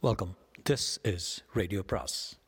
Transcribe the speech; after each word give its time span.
Welcome 0.00 0.36
this 0.70 1.14
is 1.14 1.44
radio 1.52 1.82
பிராஸ் 1.86 2.40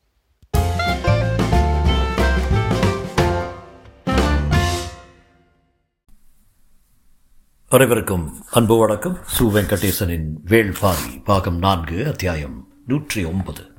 அனைவருக்கும் 7.68 8.42
அன்பு 8.50 8.78
வணக்கம். 8.78 9.16
சு 9.38 9.42
வெங்கடேசனின் 9.42 10.28
வேள்பாரி 10.44 11.24
பாகம் 11.24 11.58
நான்கு 11.58 12.06
அத்தியாயம் 12.06 12.68
நூற்றி 12.86 13.24
ஒன்பது 13.24 13.72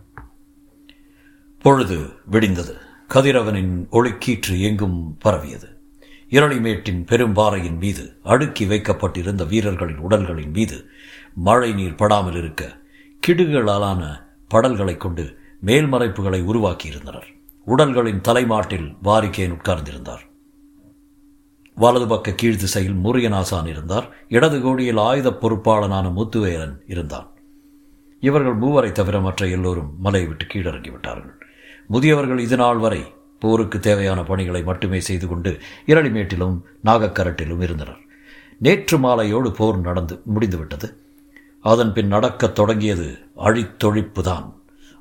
பொழுது 1.62 1.98
விடிந்தது. 2.32 2.76
கதிரவனின் 3.14 3.88
ஒளிக்கீற்று 3.92 4.60
எங்கும் 4.60 5.18
பரவியது. 5.18 5.82
இரளிமேட்டின் 6.30 7.02
பெரும்பாறையின் 7.06 7.78
மீது 7.78 8.20
அடுக்கி 8.24 8.66
வைக்கப்பட்டிருந்த 8.66 9.46
வீரர்களின் 9.46 9.98
உடல்களின் 9.98 10.52
மீது 10.52 10.86
மழை 11.34 11.74
நீர் 11.74 11.96
படாமல் 11.96 12.36
இருக்க 12.36 12.80
கிடுகளாலான 13.28 14.24
படல்களைக் 14.54 14.98
கொண்டு 14.98 15.38
மேல்மறைப்புகளை 15.66 16.43
உருவாக்கியிருந்தனர் 16.43 17.24
உடல்களின் 17.66 18.21
தலைமாட்டில் 18.21 18.96
வாரிக்கேன் 19.04 19.57
உட்கார்ந்திருந்தார். 19.57 20.29
வலது 21.76 22.07
பக்க 22.07 22.32
கீழ் 22.32 22.57
திசையில் 22.57 22.93
முருகனாசான் 22.93 23.68
இருந்தார். 23.68 24.15
இடது 24.29 24.62
கோடியில் 24.62 24.98
ஆயுதப் 24.98 25.46
பொறுப்பாளனான 25.46 26.12
முத்துவேலன் 26.14 26.82
இருந்தான். 26.88 27.28
இவர்கள் 28.20 28.60
மூவரை 28.60 28.92
தவிர 28.92 29.20
மற்ற 29.20 29.48
எல்லோரும் 29.48 29.96
மலையை 30.00 30.29
விட்டு 30.29 30.46
கீழிறங்கிவிட்டார்கள் 30.46 31.32
முதியவர்கள் 31.90 32.40
இது 32.40 32.58
நாள் 32.58 32.78
வரை 32.78 33.14
போருக்கு 33.40 33.80
தேவையான 33.80 34.23
பணிகளை 34.23 34.64
மட்டுமே 34.64 35.00
செய்து 35.00 35.28
கொண்டு 35.28 35.59
இரளிமேட்டிலும் 35.86 36.62
நாகக்கரட்டிலும் 36.86 37.62
இருந்தனர். 37.62 37.98
நேற்று 38.59 38.98
மாலையோடு 38.98 39.52
போர் 39.52 39.80
நடந்து 39.80 40.22
முடிந்துவிட்டது. 40.26 41.11
அதன் 41.61 41.94
பின் 41.94 42.08
நடக்கத் 42.08 42.56
தொடங்கியது 42.56 43.17
அழித்தொழிப்புதான். 43.38 44.53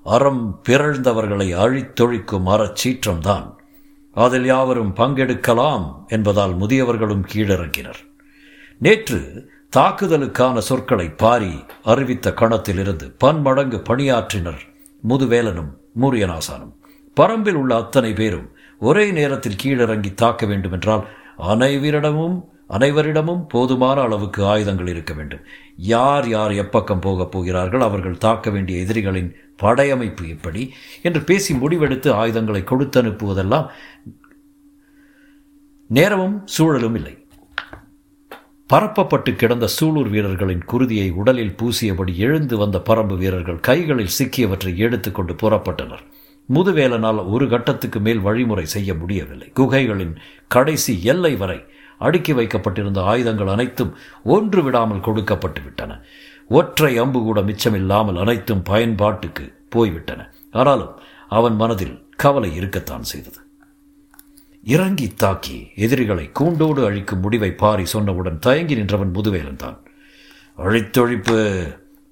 அறம் 0.05 0.63
பிறழ்ந்தவர்களை 0.69 1.49
அழித்தொழிக்கும் 1.57 2.47
அறச்சீற்றம்தான் 2.47 3.55
அதில் 4.15 4.45
யாவரும் 4.45 4.95
பங்கெடுக்கலாம் 4.97 6.07
என்பதால் 6.07 6.57
முதியவர்களும் 6.57 7.23
கீழிறங்கினர். 7.35 8.09
நேற்று 8.79 9.51
தாக்குதலுக்கான 9.77 10.59
சொற்களை 10.59 11.11
பாரி 11.11 11.65
அறிவித்த 11.83 12.31
கணத்திலிருந்து 12.31 13.15
பன்மடங்கு 13.19 13.77
பணியாற்றினர் 13.77 14.59
முதுவேலனும் 15.09 15.71
மூரியநாசானும் 16.01 16.73
பரம்பில் 17.21 17.53
உள்ள 17.53 17.77
அத்தனை 17.77 18.13
பேரும் 18.13 18.51
ஒரே 18.81 19.11
நேரத்தில் 19.11 19.57
கீழிறங்கி 19.65 20.15
தாக்க 20.15 20.47
வேண்டுமென்றால் 20.47 21.07
அனைவரிடமும் 21.39 22.50
அனைவரிடமும் 22.71 23.45
போதுமான 23.49 24.01
அளவுக்கு 24.01 24.45
ஆயுதங்கள் 24.45 24.87
இருக்க 24.87 25.15
வேண்டும். 25.15 25.41
யார் 25.77 26.29
யார் 26.29 26.51
எப்பக்கம் 26.51 27.01
போகப் 27.01 27.31
போகிறார்கள் 27.31 27.81
அவர்கள் 27.81 28.19
தாக்க 28.19 28.51
வேண்டிய 28.51 28.79
எதிரிகளின் 28.79 29.37
படையமைப்பு 29.63 30.29
எப்படி? 30.29 30.73
என்று 31.03 31.21
பேசி 31.21 31.55
முடிவெடுத்து 31.55 32.11
ஆயுதங்களை 32.11 32.65
கொடுத்து 32.65 33.03
அனுப்புவதெல்லாம் 33.03 33.67
நேரமும் 35.87 36.47
சூழலும் 36.47 36.95
இல்லை. 36.95 37.15
பரப்பப்பட்டு 38.73 39.37
கிடந்த 39.37 39.69
சூலூர் 39.81 40.11
வீரர்களின் 40.11 40.63
குருதியை 40.73 41.13
உடலில் 41.13 41.57
பூசியபடி 41.63 42.15
எழுந்து 42.17 42.57
வந்த 42.57 42.83
பரம்பு 42.87 43.17
வீரர்கள் 43.17 43.61
கைகளில் 43.61 44.17
சிக்கியவற்றை 44.19 44.77
எடுத்துக்கொண்டு 44.77 45.35
புறப்பட்டனர். 45.35 46.05
முதுவேலனால் 46.55 47.31
ஒரு 47.31 47.49
கட்டத்துக்கு 47.49 48.01
மேல் 48.01 48.19
வழிமுறை 48.19 48.67
செய்ய 48.67 48.95
முடியவில்லை. 48.95 49.53
குகைகளின் 49.57 50.17
கடைசி 50.49 51.03
எல்லை 51.03 51.37
வரை 51.37 51.65
அடுக்கி 52.07 52.33
வைக்கப்பட்டிருந்த 52.39 53.01
ஆயுதங்கள் 53.13 53.53
அனைத்தும் 53.55 53.93
ஒன்று 54.37 54.63
விடாமல் 54.67 55.05
கொடுக்கப்பட்டு 55.09 55.61
விட்டன. 55.67 55.99
ஒற்றை 56.59 56.93
அம்பு 57.03 57.21
கூட 57.23 57.41
மிச்சமில்லாமல் 57.41 58.21
அனைத்தும் 58.23 58.65
பயன்பாட்டுக்கு 58.71 59.45
போய்விட்டன. 59.75 60.21
ஆனாலும் 60.61 60.95
அவன் 61.39 61.57
மனதில் 61.63 61.97
கவலை 62.17 62.51
இருக்கத்தான் 62.61 63.07
செய்தது. 63.11 63.41
இறங்கி 64.75 65.07
தாக்கி 65.23 65.59
எதிரிகளை 65.85 66.25
கூண்டோடு 66.39 66.81
அழிக்கும் 66.89 67.23
முடிவை 67.25 67.53
பாரி 67.63 67.85
சொன்னவுடன் 67.93 68.43
தயங்கி 68.47 68.75
நின்றவன் 68.81 69.15
முதுவேலன் 69.17 69.63
தான். 69.65 69.79
அழித்தொழிப்பு 70.59 71.39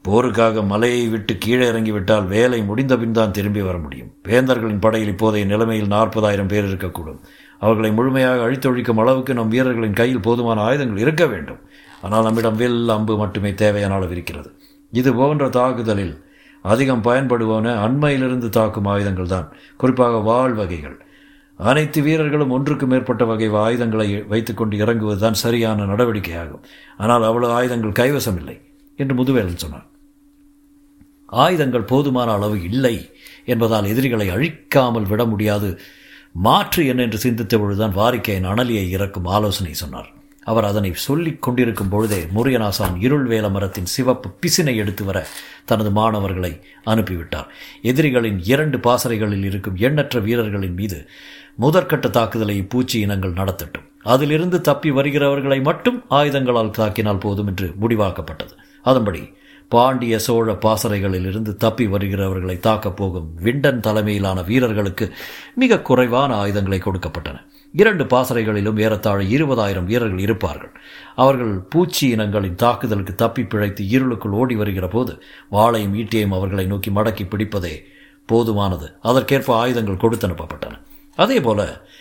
போருக்காக 0.04 0.62
மலையை 0.72 1.02
விட்டு 1.14 1.32
கீழே 1.44 1.64
இறங்கிவிட்டால் 1.70 2.26
வேலை 2.34 2.60
முடிந்தபின் 2.62 3.16
தான் 3.18 3.34
திரும்பி 3.38 3.62
வர 3.66 3.76
முடியும். 3.78 4.10
வேந்தர்களின் 4.28 4.82
படையில் 4.84 5.12
இப்போதைய 5.14 5.46
நிலைமையில் 5.52 5.92
நாற்பதாயிரம் 5.94 6.50
பேர் 6.52 6.68
இருக்கக்கூடும். 6.68 7.20
அவர்களை 7.62 7.90
முழுமையாக 7.98 8.44
அழித்தொழிக்கும் 8.46 9.00
அளவுக்கு 9.02 9.32
நம் 9.38 9.52
வீரர்களின் 9.54 9.98
கையில் 10.00 10.24
போதுமான 10.26 10.62
ஆயுதங்கள் 10.68 11.02
இருக்க 11.04 11.24
வேண்டும். 11.32 11.60
ஆனால் 12.04 12.26
நம்மிடம் 12.26 12.58
வில் 12.60 12.94
அம்பு 12.96 13.14
மட்டுமே 13.22 13.50
தேவையான 13.62 13.94
அளவு 13.98 14.14
இருக்கிறது. 14.16 14.50
இது 14.92 15.10
போன்ற 15.18 15.46
தாக்குதலில் 15.58 16.14
அதிகம் 16.64 17.04
பயன்படுவன 17.08 17.74
அண்மையிலிருந்து 17.86 18.48
தாக்கும் 18.58 18.88
ஆயுதங்கள் 18.92 19.32
தான். 19.34 19.48
குறிப்பாக 19.76 20.20
வாழ் 20.30 20.56
வகைகள். 20.60 20.96
அனைத்து 21.60 22.00
வீரர்களும் 22.06 22.52
ஒன்றுக்கு 22.56 22.86
மேற்பட்ட 22.86 23.22
வகை 23.24 23.48
ஆயுதங்களை 23.64 24.08
வைத்துக்கொண்டு 24.32 24.74
இறங்குவது 24.82 25.20
தான் 25.24 25.38
சரியான 25.44 25.86
நடவடிக்கையாகும். 25.92 26.64
ஆனால் 27.02 27.24
அவ்வளவு 27.28 27.54
ஆயுதங்கள் 27.58 27.98
கைவசம் 28.00 28.38
இல்லை 28.40 28.56
என்று 28.98 29.14
முதுவேலன் 29.20 29.62
சொன்னான். 29.64 29.86
ஆயுதங்கள் 31.44 31.90
போதுமான 31.92 32.28
அளவு 32.38 32.56
இல்லை 32.70 32.96
என்பதால் 33.52 33.90
எதிரிகளை 33.92 34.26
அழிக்காமல் 34.34 35.08
விட 35.12 35.22
முடியாது. 35.32 35.70
மாற்று 36.32 36.86
என்ன 36.86 37.02
என்று 37.02 37.18
சிந்தித்த 37.18 37.58
பொழுதுதான் 37.58 37.96
வாரிக்கையின் 37.96 38.48
அனலியை 38.48 38.88
இறக்கும் 38.88 39.24
ஆலோசனை 39.24 39.74
சொன்னார். 39.74 40.16
அவர் 40.44 40.64
அதனை 40.64 40.94
சொல்லிக் 40.94 41.42
கொண்டிருக்கும் 41.42 41.88
பொழுதே 41.88 42.26
முருகனாசான் 42.34 42.96
இருள் 43.00 43.26
வேல 43.26 43.50
மரத்தின் 43.50 43.86
சிவப்பு 43.86 44.28
பிசினை 44.40 44.76
எடுத்து 44.76 45.04
வர 45.04 45.26
தனது 45.64 45.90
மாணவர்களை 45.90 46.60
அனுப்பிவிட்டார். 46.86 47.46
எதிரிகளின் 47.82 48.38
இரண்டு 48.44 48.78
பாசறைகளில் 48.78 49.44
இருக்கும் 49.44 49.76
எண்ணற்ற 49.76 50.20
வீரர்களின் 50.20 50.74
மீது 50.74 51.08
முதற்கட்ட 51.60 52.10
தாக்குதலை 52.10 52.62
பூச்சி 52.62 53.00
இனங்கள் 53.00 53.32
நடத்தட்டும். 53.32 53.86
அதிலிருந்து 54.02 54.60
தப்பி 54.60 54.90
வருகிறவர்களை 54.90 55.62
மட்டும் 55.62 56.04
ஆயுதங்களால் 56.10 56.74
தாக்கினால் 56.78 57.20
போதும் 57.20 57.46
என்று 57.46 57.74
முடிவாக்கப்பட்டது. 57.80 58.54
அதன்படி 58.82 59.32
பாண்டிய 59.68 60.18
சோழ 60.18 60.52
பாசறைகளிலிருந்து 60.52 61.54
தப்பி 61.54 61.86
வருகிறவர்களை 61.86 62.58
தாக்கப் 62.58 62.96
போகும் 62.96 63.34
விண்டன் 63.34 63.80
தலைமையிலான 63.80 64.42
வீரர்களுக்கு 64.42 65.06
மிக 65.54 65.80
குறைவான 65.80 66.34
ஆயுதங்களை 66.34 66.78
கொடுக்கப்பட்டன. 66.78 67.36
இரண்டு 67.72 68.04
பாசறைகளிலும் 68.04 68.78
ஏறத்தாழ 68.80 69.22
இருபதாயிரம் 69.24 69.84
வீரர்கள் 69.84 70.18
இருப்பார்கள். 70.18 70.72
அவர்கள் 71.14 71.54
பூச்சி 71.58 72.08
இனங்களின் 72.08 72.54
தாக்குதலுக்கு 72.54 73.14
தப்பி 73.14 73.44
பிழைத்து 73.44 73.88
இருளுக்குள் 73.88 74.32
ஓடி 74.32 74.56
வருகிற 74.56 74.88
போது 74.88 75.22
வாளையும் 75.52 75.94
ஈட்டியையும் 76.00 76.36
அவர்களை 76.38 76.66
நோக்கி 76.66 76.90
மடக்கி 76.90 77.26
பிடிப்பதே 77.26 77.74
போதுமானது. 78.32 78.88
அதற்கேற்ப 79.00 79.56
ஆயுதங்கள் 79.56 79.96
கொடுத்து 79.96 80.28
அனுப்பப்பட்டன 80.28 80.80
அதே 81.16 81.40
போல 81.40 81.60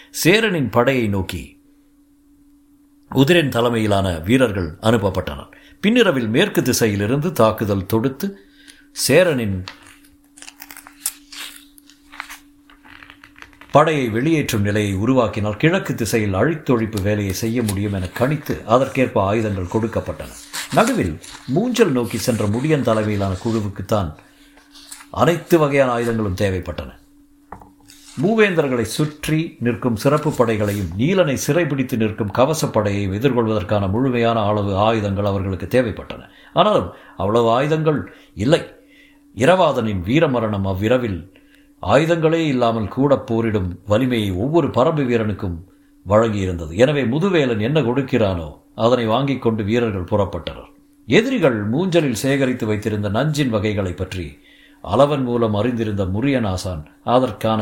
சேரனின் 0.09 0.69
படையை 0.69 1.07
நோக்கி 1.07 1.43
உதிரன் 3.15 3.49
தலைமையிலான 3.49 4.07
வீரர்கள் 4.19 4.77
அனுப்பப்பட்டனர். 4.81 5.51
பின்னிரவில் 5.79 6.27
மேற்கு 6.27 6.61
திசையிலிருந்து 6.61 7.31
தாக்குதல் 7.31 7.85
தொடுத்து 7.85 8.27
சேரனின் 8.91 9.63
படையை 13.71 14.09
வெளியேற்றும் 14.09 14.61
நிலையை 14.61 14.95
உருவாக்கினால் 14.95 15.57
கிழக்கு 15.57 15.95
திசையில் 15.95 16.33
அழித்தொழிப்பு 16.33 17.01
வேலையை 17.01 17.33
செய்ய 17.33 17.63
முடியும் 17.63 17.93
என 17.93 18.05
கணித்து 18.05 18.63
அதற்கேற்ப 18.65 19.23
ஆயுதங்கள் 19.23 19.73
கொடுக்கப்பட்டன. 19.73 20.31
நடுவில் 20.73 21.19
மூஞ்சல் 21.55 21.91
நோக்கி 21.91 22.17
சென்ற 22.17 22.45
முடியன் 22.47 22.81
தலைமையிலான 22.81 23.37
குழுவுக்குத்தான் 23.45 24.13
அனைத்து 25.11 25.57
வகையான 25.59 25.91
ஆயுதங்களும் 25.91 26.39
தேவைப்பட்டன. 26.41 26.96
மூவேந்தர்களை 28.21 28.85
சுற்றி 28.95 29.39
நிற்கும் 29.65 29.97
சிறப்பு 30.03 30.29
படைகளையும் 30.37 30.91
நீலனை 30.99 31.35
சிறைபிடித்து 31.43 31.95
நிற்கும் 32.03 32.31
கவசப்படையையும் 32.37 33.13
எதிர்கொள்வதற்கான 33.17 33.83
முழுமையான 33.95 34.37
அளவு 34.49 34.71
ஆயுதங்கள் 34.85 35.29
அவர்களுக்கு 35.31 35.67
தேவைப்பட்டன. 35.75 36.23
ஆனாலும் 36.53 36.87
அவ்வளவு 37.17 37.49
ஆயுதங்கள் 37.49 37.99
இல்லை. 38.43 38.61
இரவாதனின் 39.35 40.01
வீரமரணம் 40.07 40.65
அவ்விரவில் 40.71 41.19
ஆயுதங்களே 41.83 42.41
இல்லாமல் 42.53 42.93
கூட 42.97 43.13
போரிடும் 43.29 43.69
வலிமையை 43.91 44.31
ஒவ்வொரு 44.43 44.67
பரம்பு 44.67 45.03
வீரனுக்கும் 45.09 45.57
வழங்கியிருந்தது. 46.05 46.73
எனவே 46.83 47.03
முதுவேலன் 47.03 47.59
என்ன 47.59 47.79
கொடுக்கிறானோ 47.81 48.49
அதனை 48.85 49.05
வாங்கிக் 49.05 49.43
கொண்டு 49.45 49.61
வீரர்கள் 49.63 50.09
புறப்பட்டனர். 50.11 50.71
எதிரிகள் 51.07 51.59
மூஞ்சலில் 51.73 52.21
சேகரித்து 52.23 52.65
வைத்திருந்த 52.65 53.09
நஞ்சின் 53.09 53.49
வகைகளை 53.49 53.93
பற்றி 53.93 54.25
அளவன் 54.83 55.23
மூலம் 55.23 55.55
அறிந்திருந்த 55.59 56.03
முரியனாசான் 56.05 56.81
அதற்கான 57.15 57.61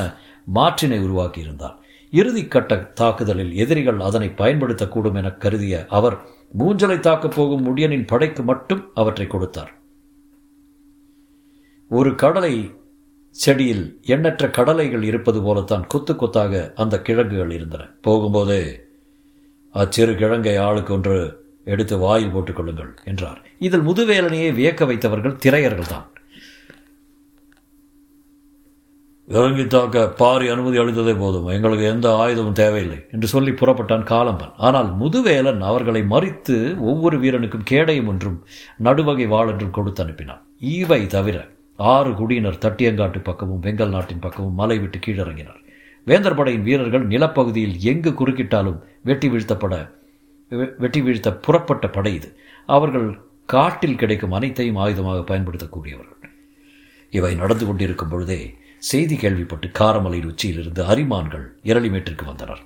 மாற்றினை 0.54 1.00
உருவாக்கியிருந்தார். 1.00 1.76
இறுதிக்கட்ட 2.12 2.94
தாக்குதலில் 2.94 3.56
எதிரிகள் 3.56 4.00
அதனை 4.00 4.30
பயன்படுத்தக்கூடும் 4.38 5.16
என 5.16 5.32
கருதிய 5.32 5.86
அவர் 5.90 6.18
மூஞ்சலை 6.58 7.00
தாக்கப் 7.00 7.36
போகும் 7.36 7.66
முடியனின் 7.66 8.08
படைக்கு 8.08 8.44
மட்டும் 8.44 8.92
அவற்றை 8.94 9.28
கொடுத்தார். 9.28 9.74
ஒரு 11.90 12.16
கடலை 12.16 12.72
செடியில் 13.30 14.00
எண்ணற்ற 14.06 14.50
கடலைகள் 14.50 15.04
இருப்பது 15.04 15.42
போலத்தான் 15.42 15.88
கொத்து 15.88 16.16
கொத்தாக 16.16 16.72
அந்த 16.76 17.02
கிழங்குகள் 17.02 17.52
இருந்தன. 17.52 17.90
போகும்போது 18.02 18.88
அச்சிறு 19.72 20.14
கிழங்கை 20.14 20.60
ஆளுக்கு 20.60 20.94
ஒன்று 20.94 21.44
எடுத்து 21.66 21.98
வாயில் 21.98 22.32
போட்டுக் 22.32 22.56
கொள்ளுங்கள் 22.56 22.94
என்றார். 23.06 23.42
இதில் 23.60 23.82
முதுவேலனையை 23.82 24.54
வியக்க 24.54 24.86
வைத்தவர்கள் 24.86 25.40
திரையர்கள் 25.46 25.90
தான் 25.90 26.10
இறங்கி 29.28 29.64
தாக்க 29.68 30.02
பாரி 30.20 30.46
அனுமதி 30.54 30.78
அளித்ததே 30.82 31.14
போதும். 31.22 31.48
எங்களுக்கு 31.54 31.86
எந்த 31.94 32.08
ஆயுதமும் 32.24 32.58
தேவையில்லை 32.60 32.98
என்று 33.14 33.28
சொல்லி 33.28 33.52
புறப்பட்டான் 33.52 34.06
காலம்பன். 34.12 34.52
ஆனால் 34.66 34.90
முதுவேலன் 35.00 35.62
அவர்களை 35.70 36.02
மறித்து 36.12 36.56
ஒவ்வொரு 36.90 37.18
வீரனுக்கும் 37.24 37.68
கேடயம் 37.72 38.10
ஒன்றும் 38.12 38.38
நடுவகை 38.88 39.26
வாள் 39.34 39.52
என்றும் 39.54 39.76
கொடுத்து 39.78 40.02
அனுப்பினான். 40.04 40.42
இவை 40.80 41.02
தவிர 41.16 41.38
ஆறு 41.80 42.12
குடியினர் 42.20 42.62
தட்டியங்காட்டு 42.66 43.22
பக்கமும் 43.30 43.64
வெங்கல் 43.66 43.94
நாட்டின் 43.96 44.24
பக்கமும் 44.26 44.60
மலை 44.60 44.78
விட்டு 44.84 45.00
கீழிறங்கினர். 45.06 45.62
வேந்தர் 46.08 46.38
படையின் 46.40 46.68
வீரர்கள் 46.68 47.06
நிலப்பகுதியில் 47.14 47.76
எங்கு 47.92 48.12
குறுக்கிட்டாலும் 48.20 48.80
வெட்டி 49.10 49.28
வீழ்த்தப்பட 49.34 49.74
வெட்டி 50.82 51.02
வீழ்த்த 51.06 51.30
புறப்பட்ட 51.46 51.86
படை 51.96 52.12
இது. 52.20 52.30
அவர்கள் 52.70 53.08
காட்டில் 53.54 53.98
கிடைக்கும் 54.02 54.36
அனைத்தையும் 54.38 54.80
ஆயுதமாக 54.84 55.24
பயன்படுத்தக்கூடியவர்கள். 55.32 56.22
இவை 57.14 57.34
நடந்து 57.42 57.66
கொண்டிருக்கும் 57.66 58.14
பொழுதே 58.14 58.40
செய்தி 58.78 59.16
கேள்விப்பட்டு 59.16 59.68
காரமலையின் 59.68 60.26
உச்சியிலிருந்து 60.26 60.84
அரிமான்கள் 60.84 61.46
இரளிமேட்டிற்கு 61.64 62.26
வந்தனர். 62.26 62.60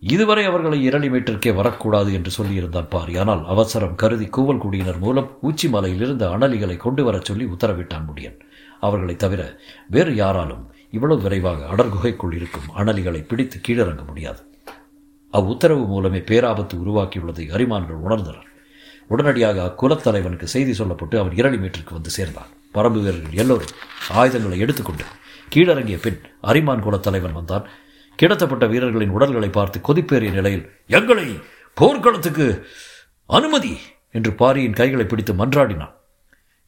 இதுவரை 0.00 0.44
அவர்களை 0.44 0.88
இரளிமேட்டிற்கே 0.88 1.54
வரக்கூடாது 1.54 2.12
என்று 2.12 2.44
சொல்லியிருந்தார் 2.44 2.90
பாரி. 2.90 3.16
ஆனால் 3.16 3.46
அவசரம் 3.46 3.94
கருதி 3.94 4.24
கூவல் 4.24 4.58
குடியினர் 4.58 4.98
மூலம் 4.98 5.38
உச்சி 5.40 5.68
மலையிலிருந்து 5.68 6.38
அனலிகளை 6.38 6.76
கொண்டு 6.76 7.04
வரச் 7.04 7.24
சொல்லி 7.24 7.44
உத்தரவிட்டான் 7.44 8.04
முடியன். 8.14 8.40
அவர்களைத் 8.80 9.18
தவிர 9.18 9.60
வேறு 9.90 10.14
யாராலும் 10.14 10.70
இவ்வளவு 10.90 11.22
விரைவாக 11.22 11.74
அடர்குகைக்குள் 11.74 12.34
இருக்கும் 12.34 12.76
அனலிகளை 12.76 13.24
பிடித்து 13.28 13.60
கீழிறங்க 13.68 14.06
முடியாது. 14.06 14.42
அவ்வுத்தரவு 15.32 15.86
மூலமே 15.86 16.18
பேராபத்து 16.18 16.74
உருவாக்கியுள்ளதை 16.74 17.52
அரிமான்கள் 17.52 17.98
உணர்ந்தனர். 18.04 18.44
உடனடியாக 19.08 19.74
அக்குலத்தலைவனுக்கு 19.74 20.44
செய்தி 20.44 20.84
சொல்லப்பட்டு 20.84 21.18
அவன் 21.18 21.34
இரளி 21.34 21.56
மீட்டருக்கு 21.56 21.92
வந்து 21.92 22.10
சேர்ந்தான். 22.10 22.55
பரம்பு 22.76 23.00
வீரர்கள் 23.00 23.40
எல்லோரும் 23.42 23.74
ஆயுதங்களை 24.12 24.58
எடுத்துக்கொண்டு 24.58 25.04
கீழறங்கிய 25.52 25.98
பின் 26.00 26.18
அரிமான் 26.42 26.84
குலத்தலைவன் 26.84 27.36
வந்தான். 27.38 27.66
கிடத்தப்பட்ட 28.18 28.64
வீரர்களின் 28.66 29.14
உடல்களை 29.16 29.50
பார்த்து 29.50 29.78
கொதிப்பேறிய 29.80 30.30
நிலையில் 30.30 30.64
எங்களை 30.88 31.26
போர்க்களத்துக்கு 31.76 32.46
அனுமதி! 33.30 33.72
என்று 34.10 34.30
பாரியின் 34.34 34.72
கைகளை 34.72 35.04
பிடித்து 35.06 35.32
மன்றாடினான். 35.34 35.94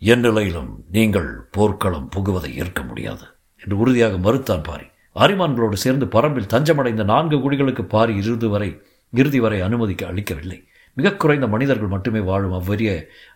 என் 0.02 0.20
நிலையிலும் 0.20 0.70
நீங்கள் 0.90 1.28
போர்க்களம் 1.50 2.08
புகுவதை 2.16 2.50
ஏற்க 2.54 2.80
முடியாது 2.82 3.24
என்று 3.62 3.76
உறுதியாக 3.76 4.16
மறுத்தான் 4.18 4.62
பாரி. 4.62 4.86
அரிமான்களோடு 5.16 5.76
சேர்ந்து 5.84 6.06
பரம்பில் 6.06 6.50
தஞ்சமடைந்த 6.52 7.04
நான்கு 7.04 7.36
குடிகளுக்கு 7.36 7.84
பாரி 7.86 8.12
இறுதி 8.16 8.46
வரை 8.46 8.70
இறுதி 9.12 9.40
வரை 9.40 9.58
அனுமதிக்க 9.60 10.02
அளிக்கவில்லை. 10.06 10.58
மிக 10.96 11.12
குறைந்த 11.14 11.46
மனிதர்கள் 11.46 11.88
மட்டுமே 11.88 12.20
வாழும் 12.20 12.56
அவ்வரிய 12.58 12.90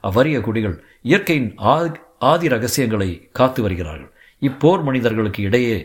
அவ்வரிய 0.04 0.38
குடிகள் 0.40 0.76
இயற்கையின் 1.02 1.50
ஆதி 2.30 2.46
ரகசியங்களை 2.48 3.10
காத்து 3.32 3.60
வருகிறார்கள். 3.62 4.12
இப்போர் 4.42 4.82
மனிதர்களுக்கு 4.82 5.42
இடையே 5.42 5.76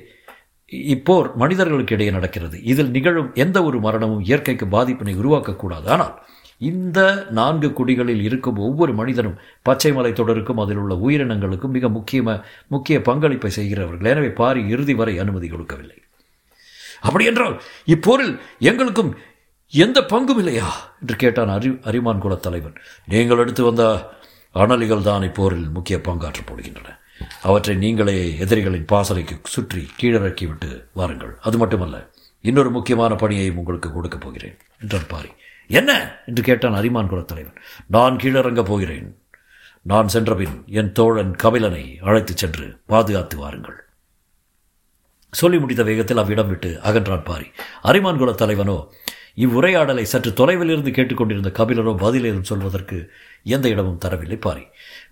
இப்போர் 0.93 1.27
மனிதர்களுக்கு 1.35 1.93
இடையே 1.95 2.11
நடக்கிறது. 2.11 2.57
இதில் 2.71 2.89
நிகழும் 2.95 3.29
எந்த 3.43 3.57
ஒரு 3.63 3.77
மரணமும் 3.79 4.23
இயற்கைக்கு 4.29 4.65
பாதிப்பினை 4.65 5.13
உருவாக்கக்கூடாது. 5.21 5.87
ஆனால் 5.95 6.15
இந்த 6.61 6.99
நான்கு 7.29 7.67
குடிகளில் 7.69 8.23
இருக்கும் 8.27 8.57
ஒவ்வொரு 8.67 8.93
மனிதனும் 8.93 9.37
பச்சை 9.61 9.91
மலை 9.93 10.11
தொடருக்கும் 10.11 10.61
அதில் 10.63 10.79
உள்ள 10.81 10.93
உயிரினங்களுக்கும் 11.05 11.75
மிக 11.77 11.89
முக்கியம 11.89 12.35
முக்கிய 12.67 12.97
பங்களிப்பை 13.01 13.51
செய்கிறவர்கள். 13.57 14.11
எனவே 14.13 14.29
பாரி 14.41 14.61
இறுதி 14.73 14.93
வரை 14.93 15.15
அனுமதி 15.23 15.47
கொடுக்கவில்லை. 15.47 15.97
அப்படியென்றால் 16.99 17.55
இப்போரில் 17.95 18.33
எங்களுக்கும் 18.69 19.11
எந்த 19.73 19.99
பங்கும் 20.11 20.39
இல்லையா? 20.41 20.67
என்று 21.01 21.15
கேட்டான் 21.23 21.53
அறி 21.55 21.69
அரிமான் 21.89 22.23
குல 22.25 22.35
தலைவன். 22.35 22.77
நீங்கள் 23.13 23.41
எடுத்து 23.43 23.63
வந்த 23.63 23.83
அனலிகள் 24.57 25.01
தான் 25.01 25.21
இப்போரில் 25.21 25.71
முக்கிய 25.71 25.97
பங்காற்றப் 25.97 26.47
போடுகின்றன 26.47 26.97
அவற்றை 27.41 27.75
நீங்களே 27.75 28.37
எதிரிகளின் 28.37 28.85
பாசலைக்கு 28.85 29.39
சுற்றி 29.43 29.89
கீழிறக்கிவிட்டு 30.01 30.83
வாருங்கள். 30.93 31.37
அது 31.41 31.57
மட்டுமல்ல 31.57 32.09
இன்னொரு 32.41 32.71
முக்கியமான 32.71 33.15
பணியையும் 33.15 33.57
உங்களுக்கு 33.57 33.93
கொடுக்கப் 33.93 34.21
போகிறேன். 34.21 34.57
என்றார் 34.81 35.07
பாரி. 35.07 35.31
என்ன? 35.67 36.15
என்று 36.25 36.43
கேட்டான் 36.43 36.73
அரிமான் 36.73 37.09
குலத் 37.09 37.25
தலைவன் 37.25 37.53
நான் 37.87 38.15
கீழிறங்கப் 38.15 38.65
போகிறேன். 38.65 39.21
நான் 39.81 40.07
சென்றபின் 40.07 40.63
என் 40.67 40.91
தோழன் 40.91 41.35
கபிலனை 41.43 41.97
அழைத்துச் 42.01 42.37
சென்று 42.37 42.79
பாதுகாத்து 42.85 43.37
வாருங்கள். 43.37 43.85
சொல்லி 45.31 45.59
முடித்த 45.59 45.83
வேகத்தில் 45.83 46.17
அவ்விடம் 46.17 46.47
விட்டு 46.47 46.79
அகன்றான் 46.83 47.23
பாரி. 47.23 47.51
அரிமான் 47.81 48.21
குலத் 48.21 48.41
தலைவனோ 48.41 48.87
இவ்வுரையாடலை 49.37 50.03
சற்று 50.03 50.33
தொலைவில் 50.33 50.69
இருந்து 50.69 50.91
கேட்டுக்கொண்டிருந்த 50.91 51.49
கபிலரோ 51.57 51.91
பதிலேதும் 52.03 52.47
சொல்வதற்கு 52.51 52.97
எந்த 53.45 53.65
இடமும் 53.69 53.99
தரவில்லை. 54.05 54.37
பாரி. 54.39 54.63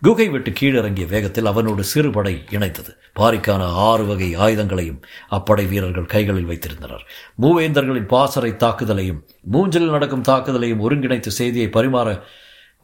குகை 0.02 0.28
விட்டு 0.30 0.52
கீழிறங்கிய 0.52 1.06
வேகத்தில் 1.08 1.46
அவனோடு 1.46 1.84
சிறு 1.84 2.10
படை 2.10 2.34
இணைத்தது 2.50 2.92
பாரிக்கான 3.20 3.68
ஆறு 3.90 4.06
வகை 4.06 4.30
ஆயுதங்களையும் 4.38 5.00
அப்படை 5.30 5.66
வீரர்கள் 5.68 6.06
கைகளில் 6.06 6.50
வைத்திருந்தனர். 6.52 7.04
மூவேந்தர்களின் 7.42 8.12
பாசறை 8.16 8.52
தாக்குதலையும் 8.56 9.22
மூஞ்சலில் 9.54 9.96
நடக்கும் 9.98 10.28
தாக்குதலையும் 10.32 10.84
ஒருங்கிணைத்து 10.88 11.34
செய்தியை 11.40 11.70
பரிமாற 11.70 12.10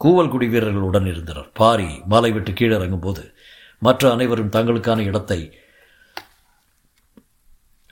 கூவல்குடி 0.00 0.46
வீரர்கள் 0.48 0.82
உடன் 0.82 1.06
இருந்தனர் 1.06 1.50
பாரி 1.52 1.90
மலை 2.04 2.32
விட்டு 2.32 2.52
கீழிறங்கும் 2.52 3.04
போது 3.06 3.24
மற்ற 3.78 4.12
அனைவரும் 4.12 4.54
தங்களுக்கான 4.56 5.02
இடத்தை 5.02 5.40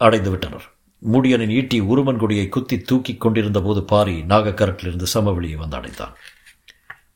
அடைந்து 0.00 0.30
விட்டனர் 0.30 0.66
முடியனின் 1.06 1.50
ஈட்டி 1.50 1.80
உருமன் 1.80 2.18
கொடியை 2.18 2.48
குத்தி 2.48 2.78
தூக்கி 2.78 3.16
கொண்டிருந்த 3.16 3.62
போது 3.62 3.84
பாரி 3.84 4.22
நாகக்கரட்டிலிருந்து 4.22 5.06
சமவெளியை 5.14 5.54
வந்து 5.54 5.76
அடைந்தான். 5.76 6.16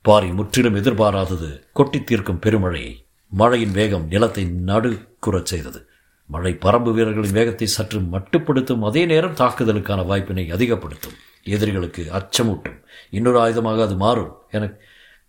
பாரி 0.03 0.33
முற்றிலும் 0.33 0.75
எதிர்பாராதது 0.75 1.67
கொட்டி 1.73 2.05
தீர்க்கும் 2.05 2.41
பெருமழையை 2.47 3.07
மழையின் 3.29 3.71
வேகம் 3.71 4.07
நிலத்தை 4.07 4.45
நடுக்குறச் 4.45 5.45
செய்தது. 5.45 5.89
மழை 6.27 6.59
பரம்பு 6.61 6.93
வீரர்களின் 6.93 7.33
வேகத்தை 7.33 7.67
சற்று 7.67 8.01
மட்டுப்படுத்தும் 8.01 8.85
அதே 8.85 9.07
நேரம் 9.07 9.35
தாக்குதலுக்கான 9.35 10.07
வாய்ப்பினை 10.07 10.51
அதிகப்படுத்தும். 10.51 11.13
எதிரிகளுக்கு 11.45 12.09
அச்சமூட்டும். 12.13 12.83
இன்னொரு 13.11 13.39
ஆயுதமாக 13.39 13.83
அது 13.83 13.97
மாறும் 13.97 14.37
என 14.51 14.73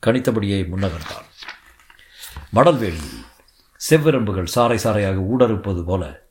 கணித்தபடியே 0.05 0.63
முன்னகர்ந்தான். 0.63 1.25
மடல்வேலியில் 2.53 3.23
செவ்விரம்புகள் 3.89 4.53
சாறை 4.55 4.75
சாறையாக 4.75 5.27
ஊடறுப்பது 5.33 5.83
போல 5.83 6.24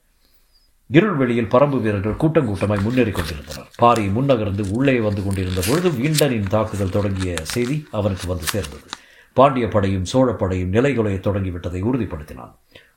இருள் 0.91 1.17
வெளியில் 1.17 1.51
பரம்பு 1.55 1.79
வீரர்கள் 1.81 2.17
கூட்டம் 2.17 2.49
கூட்டமாய் 2.49 2.83
முன்னேறி 2.83 3.11
கொண்டிருந்தனர். 3.11 3.69
பாரி 3.77 4.05
முன்னகர்ந்து 4.07 4.65
உள்ளே 4.71 5.01
வந்து 5.01 5.23
கொண்டிருந்த 5.23 5.61
பொழுது 5.69 5.91
வீண்டனின் 5.91 6.51
தாக்குதல் 6.55 6.93
தொடங்கிய 6.97 7.35
செய்தி 7.55 7.77
அவனுக்கு 7.91 8.27
வந்து 8.29 8.45
சேர்ந்தது. 8.45 8.87
பாண்டிய 9.33 9.69
படையும் 9.69 10.07
சோழப்படையும் 10.13 10.75
நிலைகுலைய 10.77 11.19
தொடங்கிவிட்டதை 11.27 11.81
உறுதிப்படுத்தினான். 11.91 12.53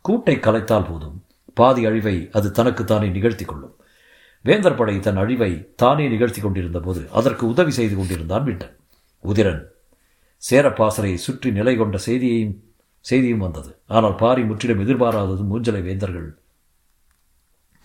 கூட்டை 0.07 0.36
கலைத்தால் 0.39 0.88
போதும். 0.89 1.18
பாதி 1.53 1.86
அழிவை 1.86 2.15
அது 2.32 2.51
தனக்குத்தானே 2.51 3.08
நிகழ்த்தி 3.10 3.46
கொள்ளும். 3.46 3.75
வேந்தர் 4.46 4.75
படை 4.75 4.96
தன் 5.00 5.22
அழிவை 5.24 5.51
தானே 5.75 6.08
நிகழ்த்தி 6.08 6.41
கொண்டிருந்த 6.41 6.79
போது 6.79 7.01
அதற்கு 7.12 7.44
உதவி 7.48 7.72
செய்து 7.72 7.96
கொண்டிருந்தான் 7.96 8.46
வீண்டன். 8.48 8.75
உதிரன் 9.24 9.63
சேரப்பாசரையை 10.44 11.20
சுற்றி 11.27 11.50
நிலை 11.51 11.74
கொண்ட 11.77 11.98
செய்தியையும் 11.98 12.56
செய்தியும் 13.06 13.44
வந்தது. 13.46 13.72
ஆனால் 13.88 14.15
பாரி 14.15 14.44
முற்றிலும் 14.44 14.84
எதிர்பாராதது 14.86 15.44
மூஞ்சலை 15.51 15.82
வேந்தர்கள் 15.88 16.27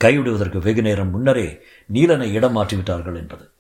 கைவிடுவதற்கு 0.03 0.59
வெகு 0.59 0.83
நேரம் 0.83 1.11
முன்னரே 1.11 1.61
நீலனை 1.93 2.33
இடம் 2.33 2.57
மாற்றிவிட்டார்கள் 2.57 3.17
என்பது. 3.17 3.51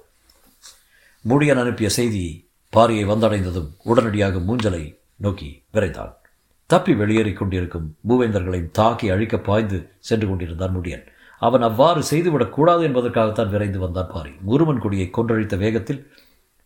முடியன் 1.28 1.60
அனுப்பிய 1.60 1.88
செய்தி 1.88 2.50
பாரியை 2.76 3.06
வந்தடைந்ததும் 3.06 3.68
உடனடியாக 3.82 4.38
மூஞ்சலை 4.38 4.98
நோக்கி 5.16 5.64
விரைந்தான். 5.72 6.14
தப்பி 6.66 6.94
வெளியேறிக் 6.94 7.36
கொண்டிருக்கும் 7.36 7.96
மூவேந்தர்களையும் 8.08 8.70
தாக்கி 8.70 9.08
அழிக்க 9.08 9.38
பாய்ந்து 9.38 9.90
சென்று 9.98 10.28
கொண்டிருந்தான் 10.28 10.76
முடியன். 10.76 11.06
அவன் 11.38 11.62
அவ்வாறு 11.62 12.02
செய்துவிடக் 12.02 12.52
கூடாது 12.52 12.88
என்பதற்காகத்தான் 12.88 13.50
விரைந்து 13.50 13.78
வந்தான் 13.78 14.10
பாரி. 14.12 14.30
முருமன் 14.40 14.78
கொடியை 14.78 15.10
கொன்றழித்த 15.10 15.56
வேகத்தில் 15.56 16.12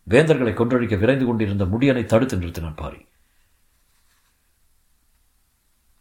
வேந்தர்களை 0.09 0.53
கொன்றழிக்க 0.53 0.97
விரைந்து 0.97 1.25
கொண்டிருந்த 1.25 1.65
முடியனை 1.65 2.05
தடுத்து 2.05 2.37
நிறுத்தினான் 2.37 2.75
பாரி. 2.75 3.05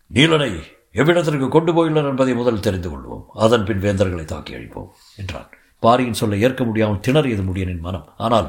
நீலனை 0.06 0.75
எவ்விடத்திற்கு 1.00 1.46
கொண்டு 1.54 1.72
போயுள்ளனர் 1.76 2.10
என்பதை 2.10 2.34
முதல் 2.34 2.64
தெரிந்து 2.66 2.88
கொள்வோம். 2.90 3.24
அதன் 3.44 3.64
பின் 3.64 3.82
வேந்தர்களை 3.84 4.24
தாக்கி 4.24 4.52
அழிப்போம் 4.58 4.90
என்றான். 5.20 5.48
பாரியின் 5.82 6.18
சொல்ல 6.20 6.36
ஏற்க 6.36 6.64
முடியாமல் 6.64 7.02
திணறியது 7.06 7.42
முடியனின் 7.48 7.82
மனம். 7.86 8.06
ஆனால் 8.16 8.48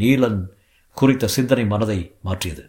நீலன் 0.00 0.40
குறித்த 0.96 1.30
சிந்தனை 1.36 1.64
மனதை 1.66 1.98
மாற்றியது. 2.28 2.64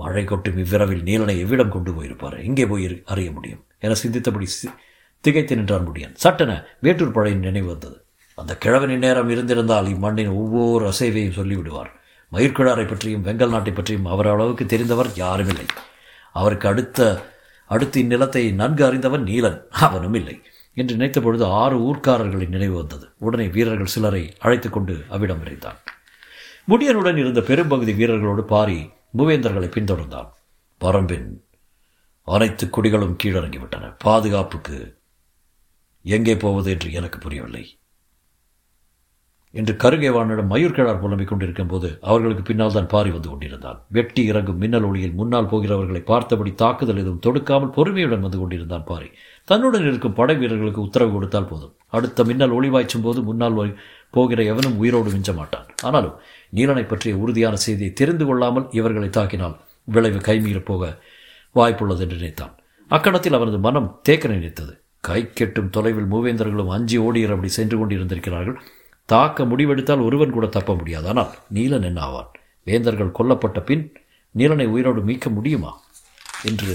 மழை 0.00 0.24
கொட்டும் 0.24 0.58
இவ்விரவில் 0.62 1.02
நீலனை 1.02 1.36
எவ்விடம் 1.44 1.74
கொண்டு 1.76 1.90
போயிருப்பார்? 1.92 2.36
எங்கே 2.44 2.64
போய் 2.66 2.86
அறிய 3.04 3.28
முடியும்? 3.30 3.62
என 3.84 3.96
சிந்தித்தபடி 4.02 4.48
திகைத்து 5.24 5.54
நின்றான் 5.56 5.86
முடியன். 5.88 6.14
சட்டென 6.24 6.52
வேட்டூர் 6.82 7.14
பழையின் 7.16 7.46
நினைவு 7.46 7.66
வந்தது. 7.66 7.96
அந்த 8.38 8.52
கிழவனின் 8.64 9.04
நேரம் 9.04 9.30
இருந்திருந்தால் 9.30 9.88
இம்மண்ணின் 9.94 10.34
ஒவ்வொரு 10.40 10.84
அசைவையும் 10.92 11.38
சொல்லிவிடுவார். 11.38 11.90
மயிர்கிழாரை 12.32 12.84
பற்றியும் 12.88 13.24
வெங்கல் 13.26 13.54
நாட்டை 13.54 13.72
பற்றியும் 13.72 14.08
அவர் 14.14 14.28
அளவுக்கு 14.32 14.64
தெரிந்தவர் 14.64 15.10
யாரும் 15.14 15.50
இல்லை 15.52 15.66
அவருக்கு 16.32 16.66
அடுத்த 16.68 17.06
அடுத்து 17.68 18.00
இந்நிலத்தை 18.00 18.52
நன்கு 18.52 18.84
அறிந்தவன் 18.84 19.24
நீலன். 19.24 19.68
அவனும் 19.68 20.14
இல்லை. 20.14 20.42
என்று 20.74 20.94
நினைத்த 20.94 21.20
பொழுது 21.20 21.44
ஆறு 21.44 21.78
ஊர்க்காரர்களின் 21.78 22.48
நினைவு 22.48 22.76
வந்தது. 22.76 23.08
உடனே 23.18 23.48
வீரர்கள் 23.48 23.86
சிலரை 23.86 24.34
அழைத்து 24.38 24.70
கொண்டு 24.70 25.04
அவ்விடம் 25.08 25.44
விரைந்தான். 25.44 25.78
முடியனுடன் 26.68 27.16
இருந்த 27.16 27.40
பெரும்பகுதி 27.40 27.92
வீரர்களோடு 27.92 28.40
பாரி 28.40 28.90
மூவேந்தர்களை 29.18 29.68
பின்தொடர்ந்தான். 29.68 30.30
பரம்பின் 30.80 31.28
அனைத்து 32.24 32.66
குடிகளும் 32.66 33.16
கீழறங்கிவிட்டன. 33.24 33.94
பாதுகாப்புக்கு 33.98 34.98
எங்கே 36.02 36.36
போவது 36.36 36.70
என்று 36.70 36.92
எனக்கு 36.92 37.18
புரியவில்லை. 37.18 37.77
என்று 39.58 39.72
கருகேவானிடம் 39.82 40.50
மயூர்கிழார் 40.52 41.00
புலம்பிக் 41.02 41.30
கொண்டிருக்கும் 41.30 41.70
போது 41.72 41.88
அவர்களுக்கு 42.08 42.42
பின்னால் 42.48 42.74
தான் 42.76 42.88
பாரி 42.92 43.10
வந்து 43.14 43.28
கொண்டிருந்தான். 43.28 43.78
வெட்டி 43.96 44.22
இறங்கும் 44.30 44.60
மின்னல் 44.62 44.86
ஒளியில் 44.88 45.16
முன்னால் 45.20 45.50
போகிறவர்களை 45.52 46.02
பார்த்தபடி 46.10 46.52
தாக்குதல் 46.62 47.00
எதுவும் 47.02 47.22
தொடுக்காமல் 47.26 47.74
பொறுமையுடன் 47.76 48.24
வந்து 48.26 48.38
கொண்டிருந்தான் 48.42 48.86
பாரி. 48.90 49.08
தன்னுடன் 49.50 49.86
இருக்கும் 49.90 50.16
படை 50.20 50.36
வீரர்களுக்கு 50.42 50.80
உத்தரவு 50.86 51.12
கொடுத்தால் 51.12 51.50
போதும். 51.50 51.74
அடுத்த 51.96 52.24
மின்னல் 52.30 52.56
ஒளிவாய்ச்சும் 52.58 53.04
போது 53.06 53.22
முன்னால் 53.28 53.58
போகிற 54.16 54.42
எவனும் 54.52 54.78
உயிரோடு 54.82 55.10
மிஞ்ச 55.16 55.30
மாட்டான். 55.40 55.66
ஆனாலும் 55.88 56.16
நீலனை 56.56 56.84
பற்றிய 56.86 57.14
உறுதியான 57.22 57.56
செய்தியை 57.66 57.92
தெரிந்து 58.00 58.26
கொள்ளாமல் 58.26 58.68
இவர்களை 58.78 59.08
தாக்கினால் 59.18 59.56
விளைவு 59.94 60.20
கைமீறப் 60.28 60.68
போக 60.70 60.84
வாய்ப்புள்ளது 61.56 62.02
என்று 62.04 62.18
நினைத்தான். 62.20 62.54
அக்கணத்தில் 62.90 63.36
அவனது 63.38 63.58
மனம் 63.66 63.88
தேக்க 64.06 64.28
நினைத்தது. 64.28 64.72
கை 65.08 65.20
கெட்டும் 65.38 65.70
தொலைவில் 65.76 66.10
மூவேந்தர்களும் 66.12 66.72
அஞ்சி 66.76 66.96
அப்படி 67.34 67.50
சென்று 67.58 67.76
கொண்டிருந்திருக்கிறார்கள். 67.78 68.58
தாக்க 69.08 69.44
முடிவெடுத்தால் 69.44 70.04
ஒருவன் 70.04 70.30
கூட 70.30 70.46
தப்ப 70.46 70.74
முடியாது 70.74 71.08
ஆனால் 71.08 71.34
நீலன் 71.54 71.82
என்ன 71.82 72.00
ஆவான் 72.00 72.30
வேந்தர்கள் 72.64 73.16
கொல்லப்பட்ட 73.18 73.60
பின் 73.60 73.84
நீலனை 74.34 74.66
உயிரோடு 74.66 75.00
மீட்க 75.02 75.28
முடியுமா? 75.30 75.70
என்று 76.42 76.74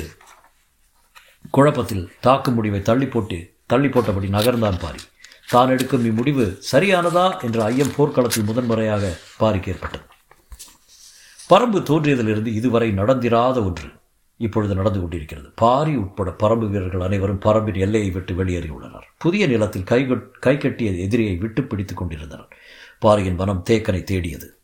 குழப்பத்தில் 1.51 2.11
தாக்கு 2.19 2.51
முடிவை 2.51 2.81
தள்ளி 2.81 3.07
போட்டு 3.07 3.37
தள்ளி 3.65 3.87
போட்டபடி 3.87 4.27
நகர்ந்தான் 4.37 4.79
பாரி. 4.79 5.01
தான் 5.47 5.69
எடுக்கும் 5.69 6.05
இம்முடிவு 6.05 6.45
சரியானதா 6.71 7.25
என்ற 7.43 7.63
ஐயம் 7.63 7.95
போர்க்களத்தில் 7.95 8.43
முதன்முறையாக 8.43 9.17
பாரிக்கு 9.39 9.71
ஏற்பட்டது. 9.73 10.05
பரம்பு 11.49 11.79
தோன்றியதிலிருந்து 11.89 12.51
இதுவரை 12.59 12.89
நடந்திராத 12.91 13.57
ஒன்று. 13.65 13.89
இப்பொழுது 14.37 14.75
நடந்து 14.75 14.99
கொண்டிருக்கிறது. 14.99 15.49
பாரி 15.55 15.95
உட்பட 15.95 16.35
பரம்பு 16.43 16.69
வீரர்கள் 16.69 17.01
அனைவரும் 17.01 17.39
பரம்பின் 17.39 17.77
எல்லையை 17.77 18.11
விட்டு 18.11 18.33
வெளியேறியுள்ளனர். 18.33 19.07
புதிய 19.17 19.47
நிலத்தில் 19.47 19.83
கை 19.83 20.07
கை 20.39 20.57
கட்டிய 20.57 20.91
எதிரியை 20.91 21.35
விட்டு 21.35 21.63
பிடித்துக் 21.63 21.97
கொண்டிருந்தனர். 21.97 22.47
பாரியின் 22.99 23.35
மனம் 23.35 23.63
தேக்கனை 23.69 24.03
தேடியது. 24.03 24.57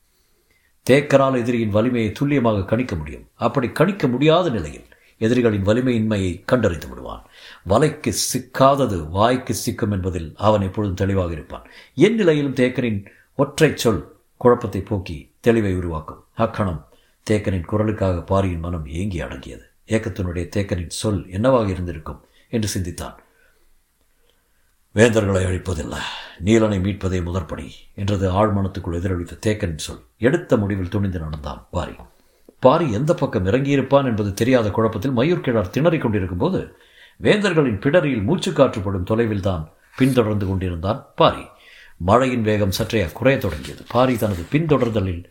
தேக்கனால் 0.90 1.38
எதிரியின் 1.38 1.70
வலிமையை 1.70 2.12
துல்லியமாக 2.12 2.64
கணிக்க 2.64 2.96
முடியும். 2.96 3.28
அப்படி 3.34 3.70
கணிக்க 3.70 4.08
முடியாத 4.08 4.50
நிலையில் 4.50 4.88
எதிரிகளின் 5.18 5.66
வலிமையின்மையை 5.66 6.42
கண்டறிந்து 6.46 6.90
விடுவான். 6.90 7.26
வலைக்கு 7.70 8.14
சிக்காதது 8.34 9.10
வாய்க்கு 9.10 9.54
சிக்கும் 9.54 9.92
என்பதில் 9.92 10.34
அவன் 10.36 10.62
எப்பொழுதும் 10.62 10.96
தெளிவாக 10.96 11.32
இருப்பான். 11.32 11.70
என் 11.96 12.16
நிலையிலும் 12.16 12.56
தேக்கனின் 12.56 13.06
ஒற்றை 13.36 13.72
சொல் 13.76 14.16
குழப்பத்தை 14.38 14.82
போக்கி 14.82 15.32
தெளிவை 15.48 15.76
உருவாக்கும். 15.76 16.24
அக்கணம் 16.36 16.89
தேக்கனின் 17.30 17.66
குரலுக்காக 17.72 18.26
பாரியின் 18.26 18.60
மனம் 18.60 18.88
ஏங்கி 18.88 19.22
அடங்கியது. 19.22 19.64
ஏக்கத்தினுடைய 19.88 20.50
தேக்கனின் 20.56 20.88
சொல் 20.88 21.30
என்னவாக 21.30 21.70
இருந்திருக்கும் 21.70 22.26
என்று 22.50 22.68
சிந்தித்தான். 22.68 23.20
வேந்தர்களை 24.96 25.44
அழிப்பதில்ல. 25.44 25.96
நீலனை 26.46 26.80
மீட்பதே 26.80 27.20
முதற்பணி 27.20 27.70
என்றது 27.96 28.32
ஆழ்மனத்துக்குள் 28.32 28.96
எதிரொலித்த 28.96 29.40
தேக்கனின் 29.46 29.78
சொல். 29.78 30.02
எடுத்த 30.18 30.58
முடிவில் 30.58 30.90
துணிந்து 30.90 31.20
நடந்தான் 31.20 31.68
பாரி. 31.72 31.96
பாரி 32.60 32.92
எந்த 32.92 33.14
பக்கம் 33.14 33.46
இறங்கியிருப்பான் 33.46 34.06
என்பது 34.06 34.34
தெரியாத 34.34 34.70
குழப்பத்தில் 34.70 35.16
மயூர் 35.18 35.42
கிழார் 35.42 35.70
திணறிக் 35.70 36.02
கொண்டிருக்கும் 36.02 36.38
போது 36.38 36.76
வேந்தர்களின் 37.22 37.80
பிடரியில் 37.80 38.24
மூச்சுக்காற்றுப்படும் 38.24 39.04
தொலைவில் 39.04 39.42
தான் 39.42 39.70
பின்தொடர்ந்து 39.96 40.48
கொண்டிருந்தான் 40.48 41.06
பாரி. 41.16 41.46
மழையின் 41.98 42.42
வேகம் 42.42 42.72
சற்றே 42.72 43.06
குறைய 43.14 43.40
தொடங்கியது. 43.40 43.84
பாரி 43.88 44.18
தனது 44.18 44.44
பின்தொடர்தலில் 44.52 45.24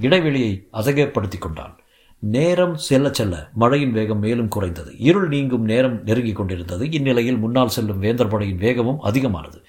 இடைவெளியை 0.00 0.68
அசகப்படுத்தி 0.72 1.38
கொண்டான். 1.38 1.78
நேரம் 2.18 2.76
செல்ல 2.76 3.08
செல்ல 3.12 3.48
மழையின் 3.54 3.92
வேகம் 3.92 4.18
மேலும் 4.18 4.48
குறைந்தது. 4.48 4.96
இருள் 4.98 5.28
நீங்கும் 5.28 5.64
நேரம் 5.64 6.02
நெருங்கிக் 6.04 6.36
கொண்டிருந்தது. 6.36 6.90
இந்நிலையில் 6.90 7.38
முன்னால் 7.38 7.68
செல்லும் 7.68 7.98
வேந்தர் 7.98 8.28
படையின் 8.28 8.56
வேகமும் 8.56 9.00
அதிகமானது. 9.00 9.64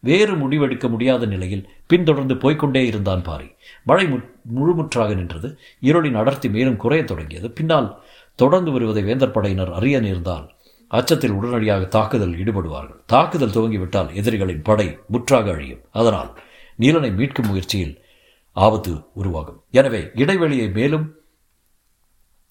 வேறு 0.00 0.34
முடிவெடுக்க 0.34 0.88
முடியாத 0.88 1.26
நிலையில் 1.26 1.68
பின்தொடர்ந்து 1.86 2.34
போய்க்கொண்டே 2.34 2.86
இருந்தான் 2.86 3.22
பாரி. 3.22 3.50
மழை 3.84 4.06
முழுமுற்றாக 4.56 5.14
நின்றது. 5.14 5.58
இருளின் 5.82 6.14
அடர்த்தி 6.14 6.50
மேலும் 6.50 6.76
குறையத் 6.76 7.06
தொடங்கியது. 7.06 7.50
பின்னால் 7.50 8.02
தொடர்ந்து 8.34 8.70
வருவதை 8.70 9.02
வேந்தர் 9.02 9.30
படையினர் 9.30 9.72
அறிய 9.72 10.00
நேர்ந்தால் 10.00 10.50
அச்சத்தில் 10.88 11.30
உடனடியாக 11.30 11.84
தாக்குதல் 11.84 12.32
ஈடுபடுவார்கள். 12.32 12.96
தாக்குதல் 13.06 13.50
துவங்கிவிட்டால் 13.50 14.14
எதிரிகளின் 14.14 14.62
படை 14.62 14.98
முற்றாக 15.08 15.50
அழியும். 15.50 15.80
அதனால் 15.92 16.38
நீலனை 16.78 17.10
மீட்கும் 17.10 17.46
முயற்சியில் 17.46 18.02
ஆபத்து 18.56 18.92
உருவாகும். 19.20 19.58
எனவே 19.78 20.02
இடைவெளியை 20.22 20.68
மேலும் 20.78 21.06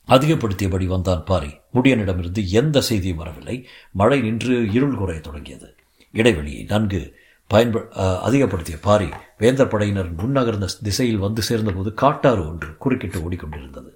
அதிகப்படுத்தியபடி 0.08 0.86
வந்தான் 0.91 1.24
பாரி 1.29 1.51
முடியனிடமிருந்து 1.75 2.41
எந்த 2.60 2.77
செய்தியும் 2.89 3.22
வரவில்லை. 3.22 3.56
மழை 4.00 4.20
நின்று 4.22 4.56
இருள் 4.77 5.00
குறைய 5.01 5.20
தொடங்கியது. 5.27 5.68
இடைவெளியை 6.13 6.62
நன்கு 6.72 7.01
பயன்ப 7.50 7.82
அதிகப்படுத்திய 8.27 8.77
பாரி 8.88 9.10
வேந்தர் 9.41 9.72
படையினர் 9.72 10.10
முன்னகர்ந்த 10.20 10.68
திசையில் 10.88 11.24
வந்து 11.25 11.41
சேர்ந்தபோது 11.48 11.89
காட்டாறு 12.01 12.41
ஒன்று 12.50 12.70
குறுக்கிட்டு 12.84 13.20
ஓடிக்கொண்டிருந்தது. 13.25 13.91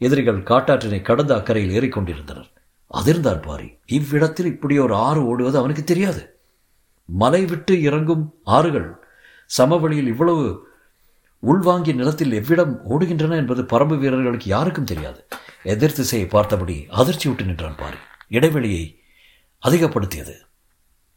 எதிரிகள் 0.00 0.46
காட்டாற்றினை 0.50 1.00
கடந்த 1.08 1.32
அக்கறையில் 1.38 1.74
ஏறிக்கொண்டிருந்தனர். 1.78 2.50
அதிர்ந்தான் 2.90 3.42
பாரி 3.46 3.68
இவ்விடத்தில் 3.96 4.50
இப்படி 4.52 4.76
ஒரு 4.84 4.94
ஆறு 5.08 5.20
ஓடுவது 5.30 5.56
அவனுக்கு 5.60 5.84
தெரியாது. 5.84 6.22
மலை 7.08 7.42
விட்டு 7.50 7.74
இறங்கும் 7.88 8.24
ஆறுகள் 8.56 8.88
சமவெளியில் 9.50 10.10
இவ்வளவு 10.12 10.44
உள்வாங்கிய 11.46 11.94
நிலத்தில் 11.94 12.32
எவ்விடம் 12.32 12.80
ஓடுகின்றன 12.84 13.36
என்பது 13.36 13.62
பரம்பு 13.62 13.98
வீரர்களுக்கு 13.98 14.46
யாருக்கும் 14.46 14.84
தெரியாது. 14.84 15.28
எதிர் 15.62 15.92
திசையை 15.92 16.28
பார்த்தபடி 16.28 16.86
அதிர்ச்சி 16.90 17.28
விட்டு 17.28 17.44
நின்றான் 17.44 17.76
பாரி. 17.76 17.96
இடைவெளியை 18.28 19.02
அதிகப்படுத்தியது. 19.66 20.32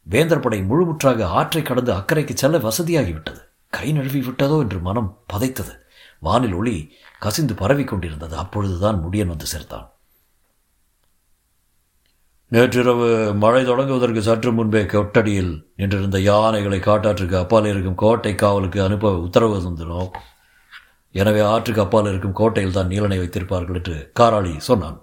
வேந்தர் 0.02 0.40
படை 0.40 0.60
முழுமுற்றாக 0.60 1.22
ஆற்றை 1.22 1.62
கடந்து 1.62 1.92
அக்கறைக்கு 1.92 2.34
செல்ல 2.34 2.58
வசதியாகிவிட்டது. 2.58 3.40
கை 3.70 3.92
நழுவி 3.92 4.20
விட்டதோ 4.20 4.58
என்று 4.58 4.78
மனம் 4.78 5.24
பதைத்தது. 5.32 5.78
வானில் 6.18 6.52
ஒளி 6.52 6.94
கசிந்து 7.18 7.54
பரவி 7.54 7.84
கொண்டிருந்தது. 7.84 8.36
அப்பொழுதுதான் 8.36 9.04
முடியன் 9.04 9.26
வந்து 9.26 9.44
சேர்த்தான். 9.44 9.93
நேற்றிரவு 12.54 13.06
மழை 13.42 13.60
தொடங்குவதற்கு 13.64 14.20
சற்று 14.26 14.50
முன்பே 14.52 14.80
கொட்டடியில் 14.86 15.52
நின்றிருந்த 15.78 16.18
யானைகளை 16.26 16.78
காட்டாற்றுக்கு 16.78 17.36
அப்பால் 17.40 17.68
இருக்கும் 17.70 18.00
கோட்டை 18.02 18.32
காவலுக்கு 18.42 18.78
அனுப்ப 18.82 19.12
உத்தரவு 19.26 19.56
தந்தனோம் 19.64 20.10
எனவே 21.14 21.40
ஆற்றுக்கு 21.52 21.82
அப்பால் 21.84 22.10
இருக்கும் 22.10 22.36
கோட்டையில் 22.40 22.76
தான் 22.76 22.90
நீலனை 22.92 23.18
வைத்திருப்பார்கள் 23.22 23.78
என்று 23.80 23.96
காராளி 24.20 24.52
சொன்னான். 24.68 24.98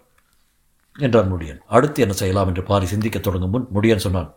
என்றான் 0.96 1.32
முடியன். 1.34 1.62
அடுத்து 1.76 2.02
என்ன 2.06 2.16
செய்யலாம் 2.22 2.50
என்று 2.52 2.64
பாரி 2.64 2.88
சிந்திக்க 2.94 3.20
தொடங்கும் 3.20 3.54
முன் 3.56 3.68
முடியன் 3.76 4.06
சொன்னான். 4.06 4.30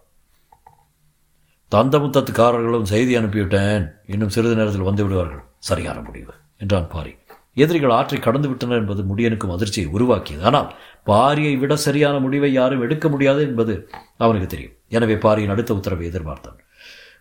தந்தமுத்தத்துக்காரர்களும் 1.73 2.91
செய்தி 2.93 3.15
அனுப்பிவிட்டேன். 3.19 3.87
இன்னும் 4.15 4.35
சிறிது 4.37 4.57
நேரத்தில் 4.61 4.89
வந்து 4.91 5.05
விடுவார்கள். 5.07 5.45
சரியான 5.71 6.01
முடிவு 6.01 6.35
என்றான் 6.59 6.91
பாரி. 6.95 7.15
எதிரிகள் 7.55 7.91
ஆற்றை 7.91 8.19
கடந்து 8.21 8.49
விட்டனர் 8.49 8.79
என்பது 8.79 9.03
முடியனுக்கும் 9.03 9.53
அதிர்ச்சியை 9.53 9.89
உருவாக்கியது. 9.91 10.45
ஆனால் 10.45 10.75
பாரியை 11.07 11.59
விட 11.59 11.77
சரியான 11.77 12.19
முடிவை 12.19 12.53
யாரும் 12.53 12.81
எடுக்க 12.81 13.09
முடியாது 13.09 13.43
என்பது 13.43 13.89
அவனுக்கு 14.17 14.49
தெரியும். 14.49 14.77
எனவே 14.89 15.17
பாரியின் 15.17 15.51
அடுத்த 15.51 15.75
உத்தரவை 15.75 16.09
எதிர்பார்த்தான். 16.09 16.59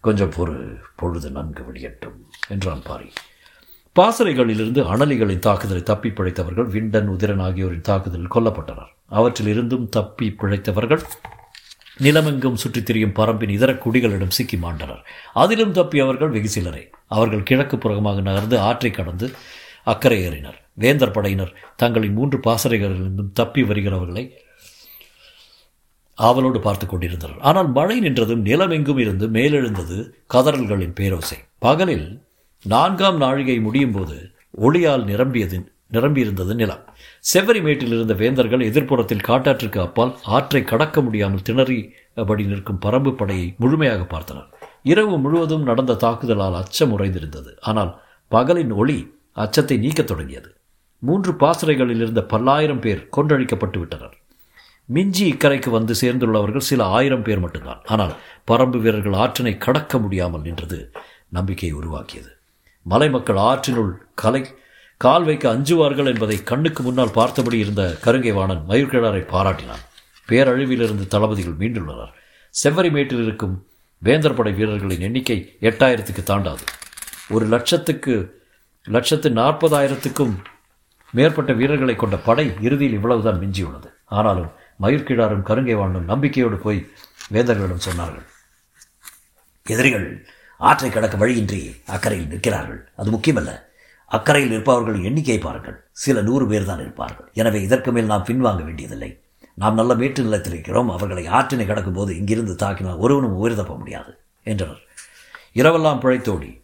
கொஞ்சம் 0.02 0.32
பொறு 0.38 0.56
பொழுது 0.96 1.30
நன்கு 1.30 1.64
விடியட்டும் 1.64 2.18
என்றான் 2.48 2.82
பாரி. 2.84 3.10
பாசறைகளிலிருந்து 4.00 4.82
அனலிகளின் 4.94 5.40
தாக்குதலை 5.40 5.84
தப்பி 5.84 6.10
பிழைத்தவர்கள் 6.10 6.68
விண்டன் 6.68 7.10
உதிரன் 7.10 7.42
ஆகியோரின் 7.42 7.88
தாக்குதலில் 7.90 8.34
கொல்லப்பட்டனர். 8.36 8.92
அவற்றில் 9.10 9.48
இருந்தும் 9.48 9.90
தப்பி 9.90 10.36
பிழைத்தவர்கள் 10.42 11.04
நிலமெங்கும் 12.00 12.54
சுற்றித் 12.54 12.86
திரியும் 12.86 13.14
பரம்பின் 13.14 13.50
இதர 13.50 13.72
குடிகளிடம் 13.74 14.36
சிக்கி 14.38 14.58
மாண்டனர். 14.58 15.04
அதிலும் 15.34 15.74
தப்பியவர்கள் 15.74 16.30
வெகு 16.30 16.50
சிலரே 16.50 16.90
அவர்கள் 17.08 17.44
கிழக்கு 17.44 17.78
புறமாக 17.78 18.22
நகர்ந்து 18.22 18.60
ஆற்றை 18.60 18.92
கடந்து 18.92 19.28
அக்கறை 19.88 20.20
ஏறினர். 20.28 20.58
வேந்தர் 20.74 21.16
படையினர் 21.18 21.54
தங்களின் 21.76 22.16
மூன்று 22.18 22.38
பாசறைகளிலிருந்தும் 22.48 23.34
தப்பி 23.34 23.64
வருகிறவர்களை 23.64 24.24
ஆவலோடு 26.18 26.60
பார்த்து 26.60 26.86
கொண்டிருந்தனர். 26.88 27.42
ஆனால் 27.50 27.70
மழை 27.72 27.98
நின்றதும் 28.00 28.46
நிலமெங்கும் 28.50 29.00
இருந்து 29.00 29.28
மேலெழுந்தது 29.28 29.98
கதறல்களின் 30.34 30.98
பேரோசை. 31.00 31.38
பகலில் 31.58 32.08
நான்காம் 32.66 33.18
நாழிகை 33.18 33.60
முடியும் 33.60 33.92
போது 33.92 34.18
ஒளியால் 34.66 35.06
நிரம்பியது 35.12 35.58
நிரம்பியிருந்தது 35.96 36.54
நிலம். 36.60 36.84
செவ்வரி 37.32 37.60
மேட்டில் 37.64 37.94
இருந்த 37.96 38.14
வேந்தர்கள் 38.14 38.68
எதிர்ப்புறத்தில் 38.68 39.26
காட்டாற்றுக்கு 39.28 39.80
அப்பால் 39.80 40.14
ஆற்றை 40.36 40.62
கடக்க 40.64 41.02
முடியாமல் 41.02 41.44
திணறிபடி 41.50 42.46
நிற்கும் 42.52 42.80
பரம்பு 42.86 43.12
படையை 43.16 43.48
முழுமையாக 43.58 44.04
பார்த்தனர். 44.14 44.48
இரவு 44.84 45.18
முழுவதும் 45.18 45.68
நடந்த 45.70 45.98
தாக்குதலால் 46.04 46.58
அச்சம் 46.62 46.94
உறைந்திருந்தது. 46.98 47.52
ஆனால் 47.62 47.92
பகலின் 48.32 48.74
ஒளி 48.74 48.98
அச்சத்தை 49.34 49.78
நீக்கத் 49.78 50.08
தொடங்கியது. 50.08 50.56
மூன்று 51.00 51.32
பாசறைகளில் 51.34 51.96
இருந்த 51.96 52.22
பல்லாயிரம் 52.24 52.80
பேர் 52.80 53.10
கொன்றழிக்கப்பட்டு 53.18 53.78
விட்டனர். 53.78 54.18
மிஞ்சி 54.86 55.34
இக்கரைக்கு 55.34 55.70
வந்து 55.70 55.94
சேர்ந்துள்ளவர்கள் 56.02 56.58
சில 56.58 56.86
ஆயிரம் 56.86 57.24
பேர் 57.24 57.40
மட்டும்தான். 57.40 57.82
ஆனால் 57.86 58.16
பரம்பு 58.48 58.82
வீரர்கள் 58.82 59.14
ஆற்றினை 59.14 59.58
கடக்க 59.58 59.98
முடியாமல் 59.98 60.42
நின்றது 60.42 60.92
நம்பிக்கையை 61.30 61.78
உருவாக்கியது. 61.78 62.36
மலை 62.82 63.10
மக்கள் 63.10 63.36
ஆற்றினுள் 63.36 63.92
கலை 64.16 64.46
கால் 64.98 65.24
வைக்க 65.24 65.54
அஞ்சுவார்கள் 65.54 66.06
என்பதை 66.06 66.44
கண்ணுக்கு 66.44 66.84
முன்னால் 66.84 67.12
பார்த்தபடி 67.12 67.58
இருந்த 67.58 67.98
கருங்கை 68.06 68.34
வாணன் 68.34 68.64
மயூர்கிழாரை 68.70 69.22
பாராட்டினான். 69.34 69.84
பேரழிவிலிருந்து 70.28 71.08
தளபதிகள் 71.08 71.54
மீண்டுள்ளனர். 71.54 72.14
செவ்வரிமேட்டில் 72.64 73.24
இருக்கும் 73.24 73.66
வேந்தர் 73.98 74.34
படை 74.34 74.54
வீரர்களின் 74.54 75.02
எண்ணிக்கை 75.02 75.58
எட்டாயிரத்துக்கு 75.62 76.24
தாண்டாது. 76.24 76.64
ஒரு 77.30 77.46
லட்சத்துக்கு 77.46 78.43
லட்சத்து 78.88 79.30
நாற்பதாயிரத்துக்கும் 79.30 80.34
மேற்பட்ட 81.12 81.54
வீரர்களை 81.54 81.96
கொண்ட 81.96 82.18
படை 82.18 82.54
இறுதியில் 82.62 82.94
இவ்வளவுதான் 82.94 83.40
மிஞ்சியுள்ளது. 83.40 83.90
ஆனாலும் 84.06 84.52
மயிர்கிழாரும் 84.80 85.46
கருங்கைவானும் 85.50 86.10
நம்பிக்கையோடு 86.12 86.58
போய் 86.58 86.88
வேந்தர்களிடம் 87.32 87.86
சொன்னார்கள். 87.90 88.26
எதிரிகள் 89.64 90.26
ஆற்றை 90.58 90.90
கடக்க 90.90 91.18
வழியின்றி 91.18 91.76
அக்கறையில் 91.86 92.28
நிற்கிறார்கள். 92.28 92.90
அது 92.96 93.12
முக்கியமல்ல. 93.12 93.64
அக்கறையில் 94.08 94.52
இருப்பவர்கள் 94.52 95.04
எண்ணிக்கை 95.04 95.38
பாருங்கள். 95.38 95.84
சில 95.92 96.22
நூறு 96.22 96.48
பேர் 96.48 96.66
தான் 96.66 96.80
இருப்பார்கள். 96.80 97.30
எனவே 97.34 97.62
இதற்கு 97.62 97.92
மேல் 97.92 98.06
நாம் 98.06 98.24
பின்வாங்க 98.24 98.64
வேண்டியதில்லை. 98.64 99.24
நாம் 99.56 99.74
நல்ல 99.74 99.96
மேட்டு 99.96 100.24
நிலத்தில் 100.24 100.54
இருக்கிறோம். 100.54 100.90
அவர்களை 100.90 101.28
ஆற்றினை 101.28 101.66
கடக்கும் 101.68 101.94
போது 101.94 102.18
இங்கிருந்து 102.18 102.54
தாக்கினால் 102.54 102.98
ஒருவனும் 102.98 103.36
உயிர் 103.36 103.56
தப்ப 103.56 103.78
முடியாது 103.78 104.20
என்றனர். 104.44 104.82
இரவெல்லாம் 105.56 106.02
பிழைத்தோடி 106.04 106.63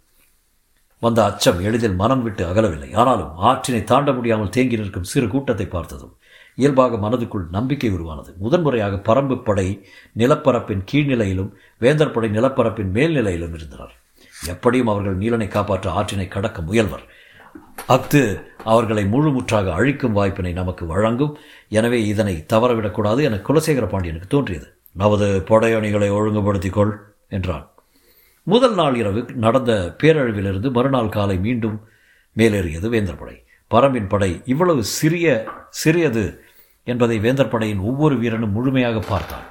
வந்த 1.02 1.20
அச்சம் 1.24 1.60
எளிதில் 1.68 2.00
மனம் 2.02 2.24
விட்டு 2.24 2.44
அகலவில்லை. 2.52 2.90
ஆனாலும் 3.02 3.36
ஆற்றினை 3.50 3.82
தாண்ட 3.92 4.12
முடியாமல் 4.12 4.54
தேங்கி 4.56 4.80
நிற்கும் 4.80 5.10
சிறு 5.12 5.28
கூட்டத்தை 5.28 5.68
பார்த்ததும் 5.68 6.16
இயல்பாக 6.58 6.98
மனதுக்குள் 6.98 7.46
நம்பிக்கை 7.56 7.90
உருவானது. 7.98 8.32
முதன்முறையாக 8.44 8.96
பரம்பு 9.08 9.36
படை 9.44 9.68
நிலப்பரப்பின் 10.16 10.84
கீழ்நிலையிலும் 10.92 11.54
வேந்தர் 11.82 12.14
படை 12.16 12.30
நிலப்பரப்பின் 12.30 12.92
மேல்நிலையிலும் 12.98 13.56
இருந்தனர். 13.60 13.94
எப்படியும் 14.54 14.92
அவர்கள் 14.94 15.18
நீலனை 15.22 15.48
காப்பாற்ற 15.48 15.90
ஆற்றினை 15.92 16.28
கடக்க 16.28 16.62
முயல்வர். 16.62 17.06
அஃது 17.96 18.22
அவர்களை 18.72 19.04
முழுமுற்றாக 19.14 19.68
அழிக்கும் 19.78 20.18
வாய்ப்பினை 20.18 20.52
நமக்கு 20.54 20.84
வழங்கும். 20.86 21.34
எனவே 21.70 22.00
இதனை 22.06 22.36
தவறவிடக்கூடாது 22.54 23.22
என 23.28 23.40
குலசேகர 23.48 23.86
பாண்டியனுக்கு 23.88 24.30
தோன்றியது. 24.36 24.68
நமது 24.96 25.28
படையணிகளை 25.50 26.10
ஒழுங்குபடுத்திக்கொள் 26.18 26.94
என்றான். 27.38 27.66
முதல் 28.44 28.74
நாள் 28.74 28.96
இரவு 28.96 29.26
நடந்த 29.34 29.96
பேரழிவிலிருந்து 30.04 30.72
மறுநாள் 30.72 31.10
காலை 31.10 31.38
மீண்டும் 31.38 31.88
மேலேறியது 32.38 32.90
வேந்தர் 32.90 33.18
படை 33.18 33.44
பரம்பின் 33.72 34.08
படை 34.08 34.42
இவ்வளவு 34.46 34.84
சிறிய 34.84 35.48
சிறியது 35.70 36.44
என்பதை 36.84 37.20
வேந்தர் 37.20 37.50
படையின் 37.50 37.78
ஒவ்வொரு 37.78 38.18
வீரனும் 38.18 38.52
முழுமையாக 38.52 39.00
பார்த்தான். 39.00 39.44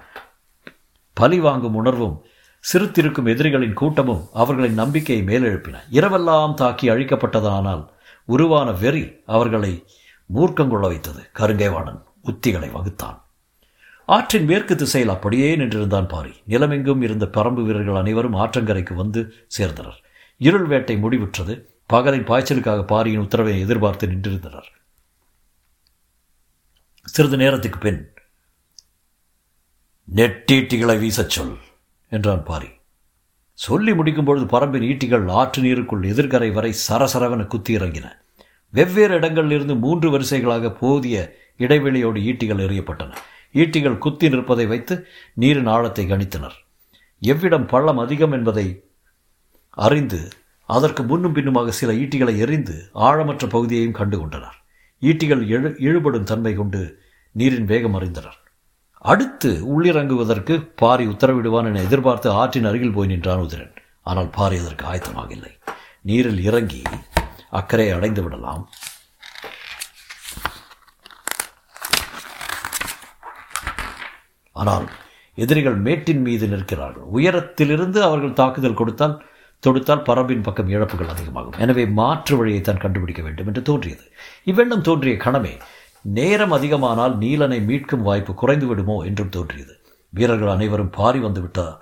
பலி 1.13 1.41
வாங்கும் 1.41 1.75
உணர்வும் 1.75 2.25
சிறுத்திருக்கும் 2.73 3.29
எதிரிகளின் 3.29 3.73
கூட்டமும் 3.73 4.29
அவர்களின் 4.33 4.75
நம்பிக்கையை 4.75 5.25
மேலெழுப்பின. 5.25 5.77
இரவெல்லாம் 5.91 6.55
தாக்கி 6.55 6.89
அழிக்கப்பட்டதானால் 6.89 7.89
உருவான 8.25 8.73
வெறி 8.73 9.23
அவர்களை 9.27 9.85
மூர்க்கங்கொள்ள 10.35 10.81
வைத்தது. 10.81 11.31
கருங்கைவாணன் 11.35 12.03
உத்திகளை 12.25 12.73
வகுத்தான். 12.73 13.28
ஆற்றின் 14.09 14.45
மேற்கு 14.45 14.77
திசையில் 14.77 15.11
அப்படியே 15.11 15.57
நின்றிருந்தான் 15.57 16.09
பாரி. 16.09 16.33
நிலமெங்கும் 16.49 17.03
இருந்த 17.03 17.27
பரம்பு 17.27 17.63
வீரர்கள் 17.63 17.95
அனைவரும் 17.95 18.35
ஆற்றங்கரைக்கு 18.35 18.95
வந்து 18.95 19.35
சேர்ந்தனர். 19.59 19.99
இருள் 20.37 20.65
வேட்டை 20.65 20.97
முடிவுற்றது. 20.97 21.63
பகலின் 21.93 22.25
பாய்ச்சலுக்காக 22.25 22.87
பாரியின் 22.87 23.21
உத்தரவை 23.21 23.61
எதிர்பார்த்து 23.61 24.07
நின்றிருந்தனர். 24.07 24.69
சிறிது 27.05 27.37
நேரத்துக்கு 27.37 27.79
பின் 27.79 28.11
நெட்டீட்டிகளை 30.15 30.99
வீசச் 30.99 31.31
சொல் 31.31 31.57
என்றான் 32.11 32.45
பாரி. 32.45 32.69
சொல்லி 33.53 33.95
முடிக்கும் 33.95 34.25
பொழுது 34.25 34.59
பரம்பின் 34.59 34.87
ஈட்டிகள் 34.87 35.31
ஆற்று 35.31 35.63
நீருக்குள் 35.63 36.07
எதிர்கரை 36.07 36.53
வரை 36.53 36.75
சரசரவென 36.89 37.47
குத்தி 37.47 37.77
இறங்கின. 37.77 38.13
வெவ்வேறு 38.71 39.15
இடங்களிலிருந்து 39.15 39.77
மூன்று 39.77 40.19
வரிசைகளாக 40.19 40.77
போதிய 40.77 41.37
இடைவெளியோடு 41.59 42.21
ஈட்டிகள் 42.31 42.65
எறியப்பட்டன. 42.67 43.15
ஈட்டிகள் 43.55 44.03
குத்தி 44.05 44.29
நிற்பதை 44.33 44.67
வைத்து 44.73 44.95
நீரின் 45.43 45.71
ஆழத்தை 45.75 46.05
கணித்தனர். 46.07 46.57
எவ்விடம் 47.23 47.67
பள்ளம் 47.73 48.03
அதிகம் 48.05 48.35
என்பதை 48.39 48.67
அறிந்து 49.87 50.21
அதற்கு 50.69 51.03
முன்னும் 51.11 51.35
பின்னுமாக 51.37 51.73
சில 51.81 51.93
ஈட்டிகளை 52.03 52.35
எறிந்து 52.45 52.77
ஆழமற்ற 53.09 53.45
பகுதியையும் 53.55 53.99
கண்டு 53.99 54.17
கொண்டனர். 54.19 54.57
ஈட்டிகள் 55.03 55.43
எழு 55.57 55.71
இழுபடும் 55.87 56.29
தன்மை 56.31 56.53
கொண்டு 56.61 56.83
நீரின் 57.35 57.69
வேகம் 57.73 57.97
அறிந்தனர். 57.99 58.39
அடுத்து 59.05 59.51
உள்ளிறங்குவதற்கு 59.73 60.55
பாரி 60.83 61.05
உத்தரவிடுவான் 61.13 61.69
என 61.71 61.83
எதிர்பார்த்து 61.89 62.29
ஆற்றின் 62.41 62.69
அருகில் 62.71 62.95
போய் 62.97 63.11
நின்றான் 63.13 63.45
உதிரன் 63.47 63.75
ஆனால் 64.11 64.31
பாரி 64.39 64.57
அதற்கு 64.63 64.85
ஆயத்தமாக 64.91 65.31
இல்லை 65.37 65.53
நீரில் 66.09 66.41
இறங்கி 66.49 66.83
அக்கறை 67.59 67.87
அடைந்து 67.97 68.23
விடலாம். 68.25 68.63
ஆனால் 74.63 74.87
எதிரிகள் 75.39 75.77
மேட்டின் 75.87 76.23
மீது 76.27 76.45
நிற்கிறார்கள். 76.53 77.09
உயரத்திலிருந்து 77.17 77.99
அவர்கள் 78.09 78.39
தாக்குதல் 78.41 78.79
கொடுத்தால் 78.81 79.17
தொடுத்தால் 79.63 80.07
பரம்பின் 80.09 80.45
பக்கம் 80.47 80.71
இழப்புகள் 80.75 81.13
அதிகமாகும். 81.15 81.57
எனவே 81.65 81.85
மாற்று 81.99 82.35
வழியை 82.41 82.61
தான் 82.63 82.83
கண்டுபிடிக்க 82.85 83.23
வேண்டும் 83.27 83.49
என்று 83.51 83.63
தோன்றியது. 83.69 84.05
இவ்வெண்ணம் 84.51 84.87
தோன்றிய 84.89 85.17
கணமே 85.25 85.55
நேரம் 86.19 86.55
அதிகமானால் 86.57 87.15
நீலனை 87.23 87.59
மீட்கும் 87.69 88.07
வாய்ப்பு 88.09 88.33
குறைந்து 88.43 88.67
விடுமோ 88.71 88.97
என்றும் 89.09 89.35
தோன்றியது. 89.37 89.75
வீரர்கள் 90.13 90.55
அனைவரும் 90.57 90.95
பாரி 90.99 91.21
வந்து 91.27 91.41
விட்டார் 91.45 91.77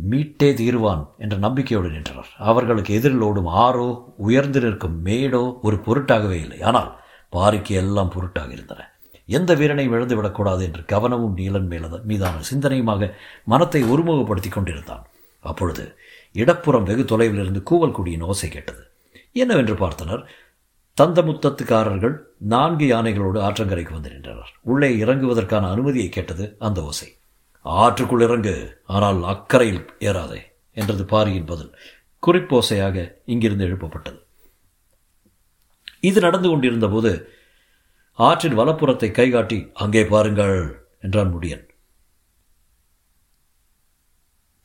மீட்டே 0.00 0.48
தீருவான் 0.60 1.02
என்ற 1.24 1.34
நம்பிக்கையோடு 1.44 1.88
நின்றனர். 1.94 2.30
அவர்களுக்கு 2.50 2.90
எதிரில் 2.98 3.24
ஓடும் 3.28 3.50
ஆறோ 3.64 3.88
உயர்ந்து 4.28 4.60
நிற்கும் 4.64 4.96
மேடோ 5.06 5.44
ஒரு 5.66 5.76
பொருட்டாகவே 5.86 6.38
இல்லை. 6.44 6.58
ஆனால் 6.70 6.90
பாரிக்கு 7.36 7.74
எல்லாம் 7.82 8.12
பொருட்டாக 8.14 8.50
இருந்தன. 8.56 8.80
எந்த 9.26 9.54
வீரனையும் 9.54 9.94
இழந்துவிடக்கூடாது 9.94 10.62
என்று 10.62 10.84
கவனமும் 10.84 11.36
நீலன் 11.36 11.68
மேலத 11.68 12.02
மீதான 12.02 12.40
சிந்தனையுமாக 12.52 13.12
மனத்தை 13.44 13.82
ஒருமுகப்படுத்தி 13.82 14.48
கொண்டிருந்தான். 14.48 15.06
அப்பொழுது 15.40 15.96
இடப்புறம் 16.32 16.82
வெகு 16.82 17.04
தொலைவில் 17.04 17.40
இருந்து 17.40 17.62
கூவல் 17.70 17.92
குடியின் 17.92 18.20
ஓசை 18.20 18.48
கேட்டது. 18.48 18.82
என்னவென்று 19.32 19.74
பார்த்தனர்? 19.74 20.24
தந்தமுத்தத்துக்காரர்கள் 21.00 22.16
நான்கு 22.38 22.86
யானைகளோடு 22.86 23.38
ஆற்றங்கரைக்கு 23.40 23.92
வந்து 23.92 24.10
நின்றனர். 24.10 24.52
உள்ளே 24.62 24.96
இறங்குவதற்கான 24.96 25.70
அனுமதியை 25.70 26.08
கேட்டது 26.08 26.56
அந்த 26.58 26.82
ஓசை. 26.82 27.08
ஆற்றுக்குள் 27.64 28.22
இறங்கு 28.22 28.82
ஆனால் 28.86 29.22
அக்கறையில் 29.22 29.86
ஏறாதே 29.98 30.40
என்றது 30.72 31.04
பாரியின் 31.04 31.44
பதில். 31.44 31.72
குறிப்போசையாக 32.26 33.14
இங்கிருந்து 33.24 33.66
எழுப்பப்பட்டது. 33.66 34.20
இது 36.00 36.20
நடந்து 36.20 36.48
கொண்டிருந்த 36.48 36.88
போது 36.88 37.10
ஆற்றின் 38.18 38.58
வலப்புறத்தை 38.58 39.08
கைகாட்டி 39.10 39.56
அங்கே 39.84 40.02
பாருங்கள் 40.10 40.58
என்றான் 41.04 41.32
முடியன். 41.34 41.64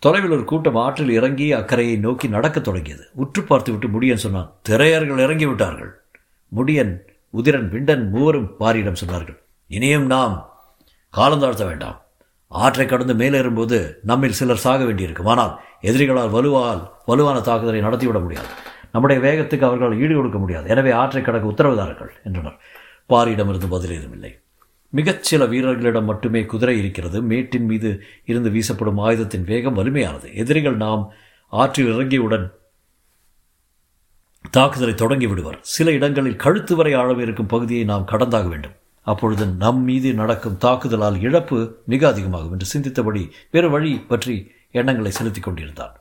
தொலைவில் 0.03 0.33
ஒரு 0.35 0.43
கூட்டம் 0.51 0.77
ஆற்றில் 0.83 1.15
இறங்கி 1.15 1.47
அக்கறையை 1.59 1.95
நோக்கி 2.03 2.27
நடக்கத் 2.35 2.67
தொடங்கியது. 2.67 3.05
உற்று 3.23 3.41
பார்த்துவிட்டு 3.43 3.87
முடியன் 3.95 4.23
சொன்னான் 4.25 4.51
திரையர்கள் 4.69 5.23
இறங்கி 5.25 5.47
விட்டார்கள் 5.49 5.91
முடியன் 6.51 6.93
உதிரன் 7.33 7.67
விண்டன் 7.73 8.05
மூவரும் 8.13 8.49
பாரியிடம் 8.59 9.01
சொன்னார்கள் 9.01 9.39
இனியும் 9.69 10.07
நாம் 10.13 10.35
காலந்தாழ்த்த 11.13 11.65
வேண்டாம். 11.69 11.97
ஆற்றை 12.51 12.85
கடந்து 12.85 13.13
மேலேறும்போது 13.13 13.77
நம்மில் 14.09 14.37
சிலர் 14.39 14.63
சாக 14.65 14.81
வேண்டியிருக்கும். 14.89 15.31
ஆனால் 15.33 15.53
எதிரிகளால் 15.89 16.33
வலுவால் 16.35 16.81
வலுவான 17.09 17.37
தாக்குதலை 17.49 17.81
நடத்திவிட 17.87 18.19
முடியாது. 18.25 18.51
நம்முடைய 18.93 19.19
வேகத்துக்கு 19.25 19.67
அவர்களால் 19.67 19.99
ஈடு 20.03 20.13
கொடுக்க 20.15 20.37
முடியாது. 20.43 20.67
எனவே 20.75 20.91
ஆற்றை 21.01 21.21
கடக்க 21.23 21.51
உத்தரவுதார்கள் 21.53 22.11
என்றனர். 22.27 22.59
பாரியிடமிருந்து 23.09 23.69
பதில் 23.69 23.95
ஏதுமில்லை 23.97 24.31
மிகச்சில 24.95 25.47
வீரர்களிடம் 25.49 26.05
மட்டுமே 26.05 26.45
குதிரை 26.45 26.77
இருக்கிறது. 26.77 27.21
மேட்டின் 27.21 27.65
மீது 27.65 27.89
இருந்து 28.25 28.49
வீசப்படும் 28.49 28.99
ஆயுதத்தின் 28.99 29.43
வேகம் 29.43 29.77
வலிமையானது. 29.77 30.33
எதிரிகள் 30.33 30.75
நாம் 30.75 31.03
ஆற்றில் 31.53 31.91
இறங்கியவுடன் 31.93 32.45
தாக்குதலை 34.51 34.93
தொடங்கி 34.93 35.27
விடுவர் 35.27 35.57
சில 35.61 35.91
இடங்களில் 35.91 36.35
கழுத்து 36.35 36.75
வரை 36.75 36.93
ஆழம் 36.93 37.19
இருக்கும் 37.19 37.45
பகுதியை 37.45 37.83
நாம் 37.83 38.07
கடந்தாக 38.07 38.47
வேண்டும். 38.47 38.75
அப்பொழுது 39.01 39.45
நம் 39.45 39.81
மீது 39.83 40.13
நடக்கும் 40.13 40.57
தாக்குதலால் 40.61 41.21
இழப்பு 41.21 41.59
மிக 41.85 42.07
அதிகமாகும் 42.07 42.51
என்று 42.51 42.67
சிந்தித்தபடி 42.73 43.23
வேறு 43.51 43.69
வழி 43.69 43.99
பற்றி 43.99 44.51
எண்ணங்களை 44.71 45.11
செலுத்திக் 45.11 45.43
கொண்டிருந்தான். 45.43 45.93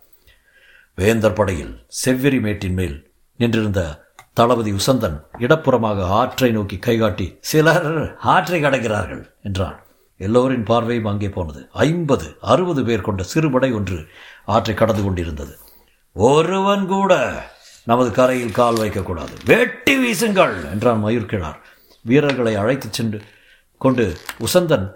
வேந்தர் 0.99 1.33
படையில் 1.33 1.75
செவ்வெறி 2.05 2.41
மேட்டின் 2.41 2.73
மேல் 2.73 2.97
நின்றிருந்த 3.37 4.08
தளபதி 4.39 4.73
உசந்தன் 4.73 5.17
இடப்புறமாக 5.45 6.01
ஆற்றை 6.19 6.51
நோக்கி 6.57 6.77
கைகாட்டி 6.87 7.27
சிலர் 7.51 7.87
ஆற்றை 8.33 8.59
கடக்கிறார்கள் 8.63 9.23
என்றான். 9.43 9.79
எல்லோரின் 10.27 10.67
பார்வையும் 10.71 11.09
அங்கே 11.13 11.29
போனது. 11.37 11.61
ஐம்பது 11.87 12.27
அறுபது 12.53 12.83
பேர் 12.89 13.07
கொண்ட 13.09 13.23
சிறுபடை 13.33 13.71
ஒன்று 13.79 13.99
ஆற்றை 14.55 14.75
கடந்து 14.77 15.03
கொண்டிருந்தது. 15.03 15.55
ஒருவன் 16.13 16.85
கூட 16.87 17.13
நமது 17.91 18.11
கரையில் 18.19 18.57
கால் 18.61 18.81
வைக்கக்கூடாது. 18.83 19.35
வெட்டி 19.51 19.95
வீசுங்கள் 20.05 20.57
என்றான் 20.73 21.03
மயூர்கிழார். 21.05 21.61
வீரர்களை 22.11 22.55
அழைத்துச் 22.63 22.97
சென்று 22.99 23.21
கொண்டு 23.79 24.05
உசந்தன் 24.47 24.87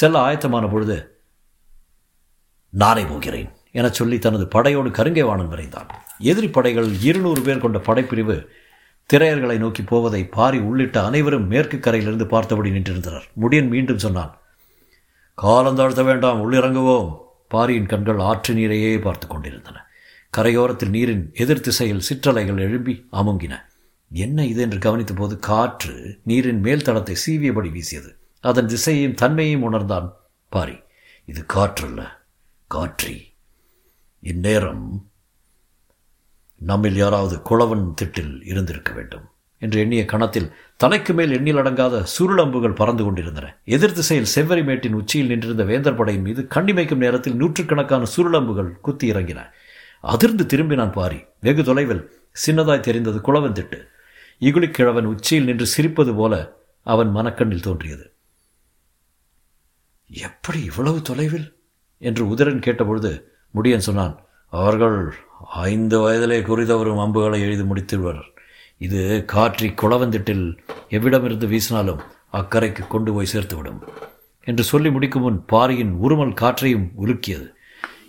செல்ல 0.00 0.18
ஆயத்தமான 0.28 0.70
பொழுது 0.70 0.98
நானே 2.82 3.04
போகிறேன் 3.04 3.50
எனச் 3.80 3.98
சொல்லி 3.98 4.18
தனது 4.18 4.44
படையோடு 4.54 4.90
கருங்கைவாணன் 4.98 5.52
விரைந்தான். 5.52 5.88
எதிரி 6.30 6.48
படைகள் 6.48 6.90
இருநூறு 7.08 7.40
பேர் 7.46 7.64
கொண்ட 7.64 7.78
படைப்பிரிவு 7.88 8.36
திரையர்களை 9.12 9.56
நோக்கி 9.56 9.82
போவதை 9.82 10.26
பாரி 10.26 10.58
உள்ளிட்ட 10.58 11.04
அனைவரும் 11.04 11.46
மேற்கு 11.46 11.78
கரையிலிருந்து 11.78 12.26
பார்த்தபடி 12.26 12.70
நின்றிருந்தனர். 12.70 13.22
முடியன் 13.40 13.68
மீண்டும் 13.68 13.98
சொன்னான் 13.98 14.38
காலந்தாழ்த்த 15.42 16.04
வேண்டாம் 16.04 16.40
உள்ளிறங்குவோம். 16.42 17.18
பாரியின் 17.48 17.86
கண்கள் 17.86 18.18
ஆற்று 18.18 18.54
நீரையே 18.54 19.00
பார்த்து 19.00 19.26
கொண்டிருந்தன. 19.26 19.86
கரையோரத்தில் 20.36 20.88
நீரின் 20.88 21.30
எதிர் 21.34 21.60
திசையில் 21.60 22.00
சிற்றலைகள் 22.00 22.58
எழும்பி 22.58 23.08
அமுங்கின. 23.12 23.58
என்ன 24.10 24.44
இது? 24.44 24.62
என்று 24.62 24.78
கவனித்த 24.78 25.14
போது 25.14 25.38
காற்று 25.38 26.20
நீரின் 26.24 26.60
மேல் 26.60 26.82
தளத்தை 26.82 27.16
சீவியபடி 27.26 27.70
வீசியது. 27.70 28.16
அதன் 28.40 28.66
திசையையும் 28.66 29.14
தன்மையையும் 29.14 29.62
உணர்ந்தான் 29.62 30.16
பாரி. 30.48 30.78
இது 31.24 31.44
காற்றல்ல 31.54 32.06
காற்றி. 32.66 33.34
இந்நேரம் 34.20 35.10
நம்மில் 36.64 36.96
யாராவது 36.96 37.36
குளவன் 37.36 37.94
திட்டில் 38.02 38.46
இருந்திருக்க 38.46 38.92
வேண்டும் 38.92 39.28
என்று 39.58 39.80
எண்ணிய 39.80 40.04
கணத்தில் 40.04 40.52
தலைக்கு 40.76 41.12
மேல் 41.12 41.30
எண்ணில் 41.30 41.58
அடங்காத 41.58 42.04
சுருளம்புகள் 42.18 42.74
பறந்து 42.74 43.04
கொண்டிருந்தன. 43.04 43.56
எதிர் 43.64 43.92
திசையில் 43.92 44.26
செவ்வரி 44.34 44.64
மேட்டின் 44.64 44.92
உச்சியில் 44.92 45.26
நின்றிருந்த 45.26 45.64
வேந்தர் 45.64 45.94
படையின் 45.94 46.22
மீது 46.22 46.46
கண்ணிமைக்கும் 46.54 46.96
நேரத்தில் 46.96 47.36
நூற்றுக்கணக்கான 47.36 48.04
சுருளம்புகள் 48.16 48.80
குத்தி 48.80 49.12
இறங்கின. 49.12 49.40
அதிர்ந்து 50.00 50.44
திரும்பினான் 50.44 50.92
பாரி. 50.92 51.24
வெகு 51.40 51.64
தொலைவில் 51.64 52.10
சின்னதாய் 52.46 52.80
தெரிந்தது 52.80 53.18
குளவன் 53.18 53.52
திட்டு. 53.52 53.86
இகுலிக்கிழவன் 54.40 55.04
உச்சியில் 55.04 55.44
நின்று 55.44 55.66
சிரிப்பது 55.76 56.14
போல 56.14 56.56
அவன் 56.82 57.08
மனக்கண்ணில் 57.08 57.60
தோன்றியது. 57.60 58.12
எப்படி 60.06 60.64
இவ்வளவு 60.64 61.02
தொலைவில்? 61.02 61.52
என்று 61.98 62.26
உதிரன் 62.26 62.62
கேட்டபொழுது 62.62 63.22
முடியன் 63.54 63.86
சொன்னான் 63.88 64.24
அவர்கள் 64.50 65.14
ஐந்து 65.50 65.96
வயதிலே 65.98 66.38
குறிதவரும் 66.42 67.00
அம்புகளை 67.00 67.40
எழுதி 67.40 67.62
முடித்துவர் 67.62 68.22
இது 68.78 69.24
காற்றி 69.24 69.68
குளவந்திட்டில் 69.68 70.58
எவ்விடமிருந்து 70.90 71.46
வீசினாலும் 71.52 72.00
அக்கறைக்கு 72.32 72.86
கொண்டு 72.88 73.12
போய் 73.12 73.30
சேர்த்துவிடும். 73.32 73.80
என்று 74.44 74.64
சொல்லி 74.64 74.90
முடிக்கும் 74.90 75.22
முன் 75.22 75.44
பாரியின் 75.44 75.92
உருமல் 76.02 76.34
காற்றையும் 76.34 76.90
உலுக்கியது. 76.96 77.46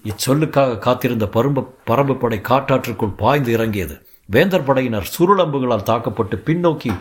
இச்சொல்லுக்காக 0.04 0.78
காத்திருந்த 0.78 1.26
பரும்பு 1.26 1.62
பரம்பு 1.88 2.20
படை 2.20 2.42
காட்டாற்றுக்குள் 2.50 3.18
பாய்ந்து 3.18 3.52
இறங்கியது. 3.52 4.08
வேந்தர் 4.26 4.64
படையினர் 4.64 5.12
சுருளம்புகளால் 5.18 5.84
தாக்கப்பட்டு 5.84 6.38
பின்னோக்கி 6.46 6.92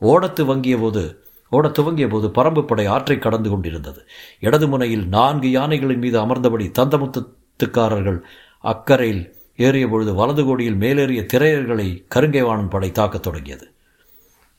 ஓடத்து 0.00 0.44
வங்கிய 0.44 0.78
போது 0.78 1.22
ஓட 1.50 1.68
துவங்கிய 1.68 2.08
போது 2.08 2.28
பரம்பு 2.28 2.62
படை 2.64 2.86
ஆற்றை 2.86 3.18
கடந்து 3.18 3.50
கொண்டிருந்தது. 3.50 4.00
இடது 4.40 4.68
முனையில் 4.68 5.06
நான்கு 5.06 5.50
யானைகளின் 5.50 5.98
மீது 5.98 6.18
அமர்ந்தபடி 6.20 6.66
தந்தமுத்துக்காரர்கள் 6.78 8.20
அக்கறையில் 8.58 9.36
ஏறிய 9.58 9.88
பொழுது 9.88 10.14
வலது 10.14 10.44
கோடியில் 10.44 10.80
மேலேறிய 10.84 11.22
திரையர்களை 11.32 11.88
கருங்கைவாணன் 12.14 12.70
படை 12.70 12.90
தாக்கத் 12.92 13.22
தொடங்கியது. 13.22 13.66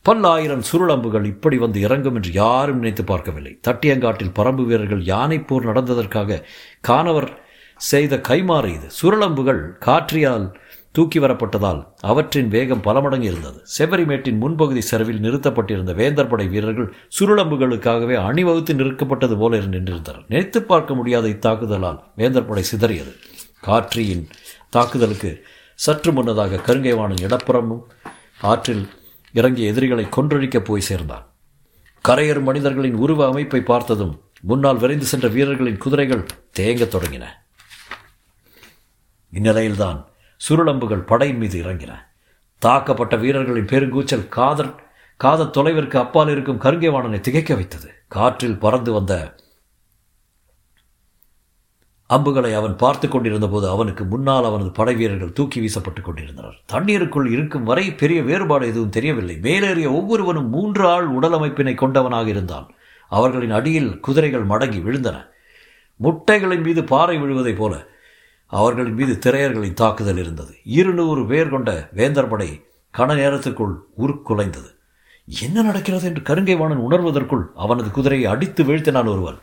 பல்லாயிரம் 0.05 0.63
சுருளம்புகள் 0.71 1.25
இப்படி 1.25 1.57
வந்து 1.57 1.79
இறங்கும் 1.79 2.15
என்று 2.15 2.31
யாரும் 2.31 2.75
நினைத்து 2.75 3.03
பார்க்கவில்லை. 3.03 3.59
தட்டியங்காட்டில் 3.67 4.35
பரம்பு 4.35 4.65
வீரர்கள் 4.65 5.03
யானை 5.03 5.39
போர் 5.39 5.67
நடந்ததற்காக 5.67 6.39
காணவர் 6.81 7.29
செய்த 7.75 8.21
கைமாறு 8.27 8.69
இது. 8.73 8.87
சுருளம்புகள் 9.01 9.61
காற்றியால் 9.85 10.47
தூக்கி 10.91 11.19
வரப்பட்டதால் 11.19 11.81
அவற்றின் 12.01 12.47
வேகம் 12.47 12.81
பல 12.81 13.01
மடங்கு 13.01 13.27
இருந்தது. 13.27 13.59
செவரிமேட்டின் 13.77 14.41
முன்பகுதி 14.41 14.81
செலவில் 14.81 15.21
நிறுத்தப்பட்டிருந்த 15.21 15.93
வேந்தர் 15.95 16.27
படை 16.27 16.47
வீரர்கள் 16.47 16.93
சுருளம்புகளுக்காகவே 17.19 18.15
அணிவகுத்து 18.29 18.73
நிறுக்கப்பட்டது 18.73 19.37
போல 19.37 19.57
நின்றிருந்தனர். 19.57 20.25
நினைத்து 20.27 20.63
பார்க்க 20.63 20.93
முடியாத 20.93 21.27
இத்தாக்குதலால் 21.27 21.99
வேந்தர் 22.15 22.45
படை 22.45 22.63
சிதறியது. 22.71 23.13
காற்றியின் 23.61 24.27
தாக்குதலுக்கு 24.69 25.45
சற்று 25.75 26.11
முன்னதாக 26.11 26.55
கருங்கைவாணன் 26.55 27.21
இடப்புறமும் 27.21 27.81
ஆற்றில் 28.41 28.89
இறங்கிய 29.33 29.69
எதிரிகளை 29.69 30.05
கொன்றொழிக்கப் 30.05 30.65
போய் 30.65 30.81
சேர்ந்தான். 30.81 31.33
கரையேறும் 32.07 32.43
மனிதர்களின் 32.43 32.93
உருவ 32.93 33.27
அமைப்பை 33.27 33.61
பார்த்ததும் 33.61 34.21
முன்னால் 34.41 34.77
விரைந்து 34.77 35.05
சென்ற 35.05 35.27
வீரர்களின் 35.27 35.77
குதிரைகள் 35.77 36.25
தேங்கத் 36.59 36.95
தொடங்கின. 36.95 37.25
இந்நிலையில்தான் 39.33 40.05
சுருளம்புகள் 40.49 41.05
படையின் 41.05 41.37
மீது 41.37 41.63
இறங்கின. 41.63 41.97
தாக்கப்பட்ட 42.65 43.19
வீரர்களின் 43.19 43.65
பெருங்கூச்சல் 43.65 44.27
காதல் 44.27 44.75
காத 45.17 45.43
தொலைவிற்கு 45.43 45.97
அப்பால் 45.97 46.29
இருக்கும் 46.29 46.61
கருங்கைவாணனை 46.61 47.19
திகைக்க 47.19 47.55
வைத்தது. 47.55 47.93
காற்றில் 48.07 48.59
பறந்து 48.59 48.91
வந்த 48.91 49.35
அம்புகளை 52.09 52.53
அவன் 52.53 52.75
பார்த்து 52.75 53.07
கொண்டிருந்த 53.07 53.47
போது 53.47 53.69
அவனுக்கு 53.69 54.03
முன்னால் 54.03 54.43
அவனது 54.43 54.69
படை 54.69 54.95
வீரர்கள் 54.95 55.33
தூக்கி 55.33 55.59
வீசப்பட்டுக் 55.59 56.03
கொண்டிருந்தனர். 56.03 56.61
தண்ணீருக்குள் 56.65 57.29
இருக்கும் 57.29 57.63
வரை 57.63 57.95
பெரிய 57.95 58.21
வேறுபாடு 58.21 58.67
எதுவும் 58.67 58.89
தெரியவில்லை. 58.89 59.37
மேலேறிய 59.41 59.91
ஒவ்வொருவனும் 59.91 60.49
மூன்று 60.49 60.87
ஆள் 60.87 61.05
உடல் 61.05 61.31
அமைப்பினை 61.31 61.75
கொண்டவனாக 61.75 62.27
இருந்தான். 62.27 62.69
அவர்களின் 63.09 63.51
அடியில் 63.51 63.99
குதிரைகள் 63.99 64.45
மடங்கி 64.45 64.79
விழுந்தன. 64.79 65.25
முட்டைகளின் 66.03 66.63
மீது 66.63 66.83
பாறை 66.83 67.17
விழுவதைப் 67.17 67.57
போல 67.57 67.85
அவர்களின் 68.45 68.93
மீது 68.93 69.19
திரையர்களின் 69.25 69.73
தாக்குதல் 69.73 70.17
இருந்தது. 70.17 70.53
இருநூறு 70.63 71.25
பேர் 71.25 71.49
கொண்ட 71.49 71.89
வேந்தர் 71.93 72.27
படை 72.27 72.65
கன 72.97 73.15
நேரத்திற்குள் 73.15 73.83
உருக்குலைந்தது. 73.97 74.77
என்ன 75.41 75.61
நடக்கிறது? 75.61 76.07
என்று 76.07 76.35
கருங்கைவாணன் 76.35 76.85
உணர்வதற்குள் 76.89 77.43
அவனது 77.55 77.91
குதிரையை 77.91 78.31
அடித்து 78.31 78.63
வீழ்த்தினான் 78.63 79.07
ஒருவன். 79.07 79.37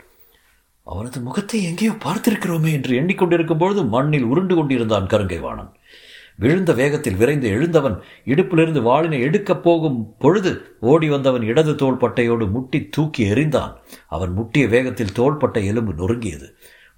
அவனது 0.87 1.19
முகத்தை 1.19 1.63
எங்கேயோ 1.63 1.91
பார்த்திருக்கிறோமே 1.91 2.71
என்று 2.71 3.01
எண்ணிக்கொண்டிருக்கும் 3.01 3.57
பொழுது 3.57 3.83
மண்ணில் 3.83 4.23
உருண்டு 4.23 4.55
கொண்டிருந்தான் 4.55 5.07
கருங்கைவாணன். 5.07 5.71
விழுந்த 6.35 6.73
வேகத்தில் 6.73 7.15
விரைந்து 7.15 7.47
எழுந்தவன் 7.49 7.95
இடுப்பிலிருந்து 8.25 8.81
வாளினை 8.81 9.19
எடுக்கப் 9.19 9.63
போகும் 9.63 10.15
பொழுது 10.19 10.77
ஓடி 10.79 11.09
வந்தவன் 11.09 11.41
இடது 11.41 11.73
தோள்பட்டையோடு 11.73 12.49
முட்டி 12.49 12.87
தூக்கி 12.91 13.23
எறிந்தான். 13.31 13.73
அவன் 14.07 14.33
முட்டிய 14.37 14.67
வேகத்தில் 14.67 15.11
தோள்பட்டை 15.11 15.65
எலும்பு 15.65 15.93
நொறுங்கியது. 15.93 16.49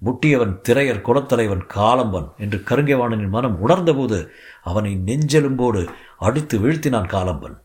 முட்டியவன் 0.04 0.54
திரையர் 0.68 1.04
குலத்தலைவன் 1.06 1.64
காலம்பன் 1.74 2.28
என்று 2.38 2.58
கருங்கைவாணனின் 2.58 3.28
மனம் 3.28 3.56
உணர்ந்தபோது 3.60 4.30
அவனை 4.62 4.92
நெஞ்செலும்போடு 5.06 5.82
அடித்து 6.18 6.58
வீழ்த்தினான் 6.58 7.12
காலம்பன். 7.16 7.56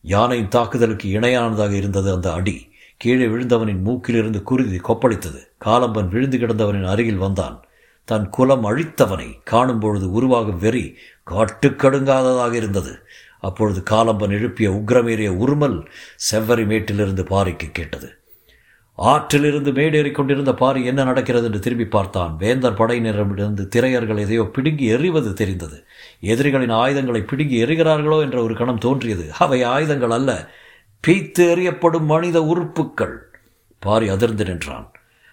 யானையின் 0.00 0.48
தாக்குதலுக்கு 0.48 1.08
இணையானதாக 1.08 1.72
இருந்தது 1.72 2.12
அந்த 2.12 2.32
அடி. 2.32 2.56
கீழே 2.96 3.26
விழுந்தவனின் 3.26 3.82
மூக்கிலிருந்து 3.86 4.42
குருதி 4.42 4.76
கொப்பளித்தது. 4.76 5.40
காலம்பன் 5.64 6.08
விழுந்து 6.08 6.38
கிடந்தவனின் 6.38 6.86
அருகில் 6.86 7.16
வந்தான். 7.16 7.64
தன் 8.04 8.28
குலம் 8.28 8.64
அழித்தவனை 8.64 9.28
காணும் 9.44 9.80
பொழுது 9.80 10.12
உருவாகும் 10.12 10.58
வெறி 10.58 10.96
காட்டுக்கடுங்காததாக 11.30 12.52
இருந்தது. 12.52 12.92
அப்பொழுது 13.40 13.82
காலம்பன் 13.90 14.30
எழுப்பிய 14.30 14.70
உக்ரமேறிய 14.70 15.30
உருமல் 15.44 15.86
செவ்வரி 16.32 16.66
மேட்டிலிருந்து 16.66 17.22
பாரிக்கு 17.22 17.68
கேட்டது. 17.72 18.08
ஆற்றிலிருந்து 18.98 19.70
மேடேறிக் 19.72 20.14
கொண்டிருந்த 20.14 20.54
பாரி 20.54 20.84
என்ன 20.84 21.04
நடக்கிறது 21.04 21.44
என்று 21.44 21.58
திரும்பி 21.58 21.86
பார்த்தான். 21.86 22.36
வேந்தர் 22.38 22.78
படையினரிடமிருந்து 22.78 23.64
திரையர்கள் 23.76 24.20
எதையோ 24.20 24.50
பிடுங்கி 24.52 24.84
எறிவது 24.86 25.32
தெரிந்தது. 25.32 25.84
எதிரிகளின் 26.20 26.70
ஆயுதங்களை 26.70 27.22
பிடுங்கி 27.22 27.64
எறிகிறார்களோ 27.64 28.20
என்ற 28.20 28.42
ஒரு 28.42 28.56
கணம் 28.56 28.78
தோன்றியது. 28.78 29.32
அவை 29.38 29.62
ஆயுதங்கள் 29.62 30.10
அல்ல. 30.10 30.50
பீத்து 31.06 31.38
எறியப்படும் 31.38 32.04
மனித 32.04 32.42
உறுப்புக்கள். 32.42 33.18
பாரி 33.78 34.08
அதிர்ந்து 34.08 34.44
நின்றான். 34.44 34.90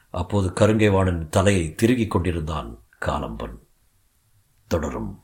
அப்போது 0.10 0.52
கருங்கைவாணன் 0.60 1.30
தலையை 1.30 1.76
திருகிக் 1.76 2.12
கொண்டிருந்தான் 2.12 2.80
காலம்பன். 3.06 3.58
தொடரும். 4.68 5.24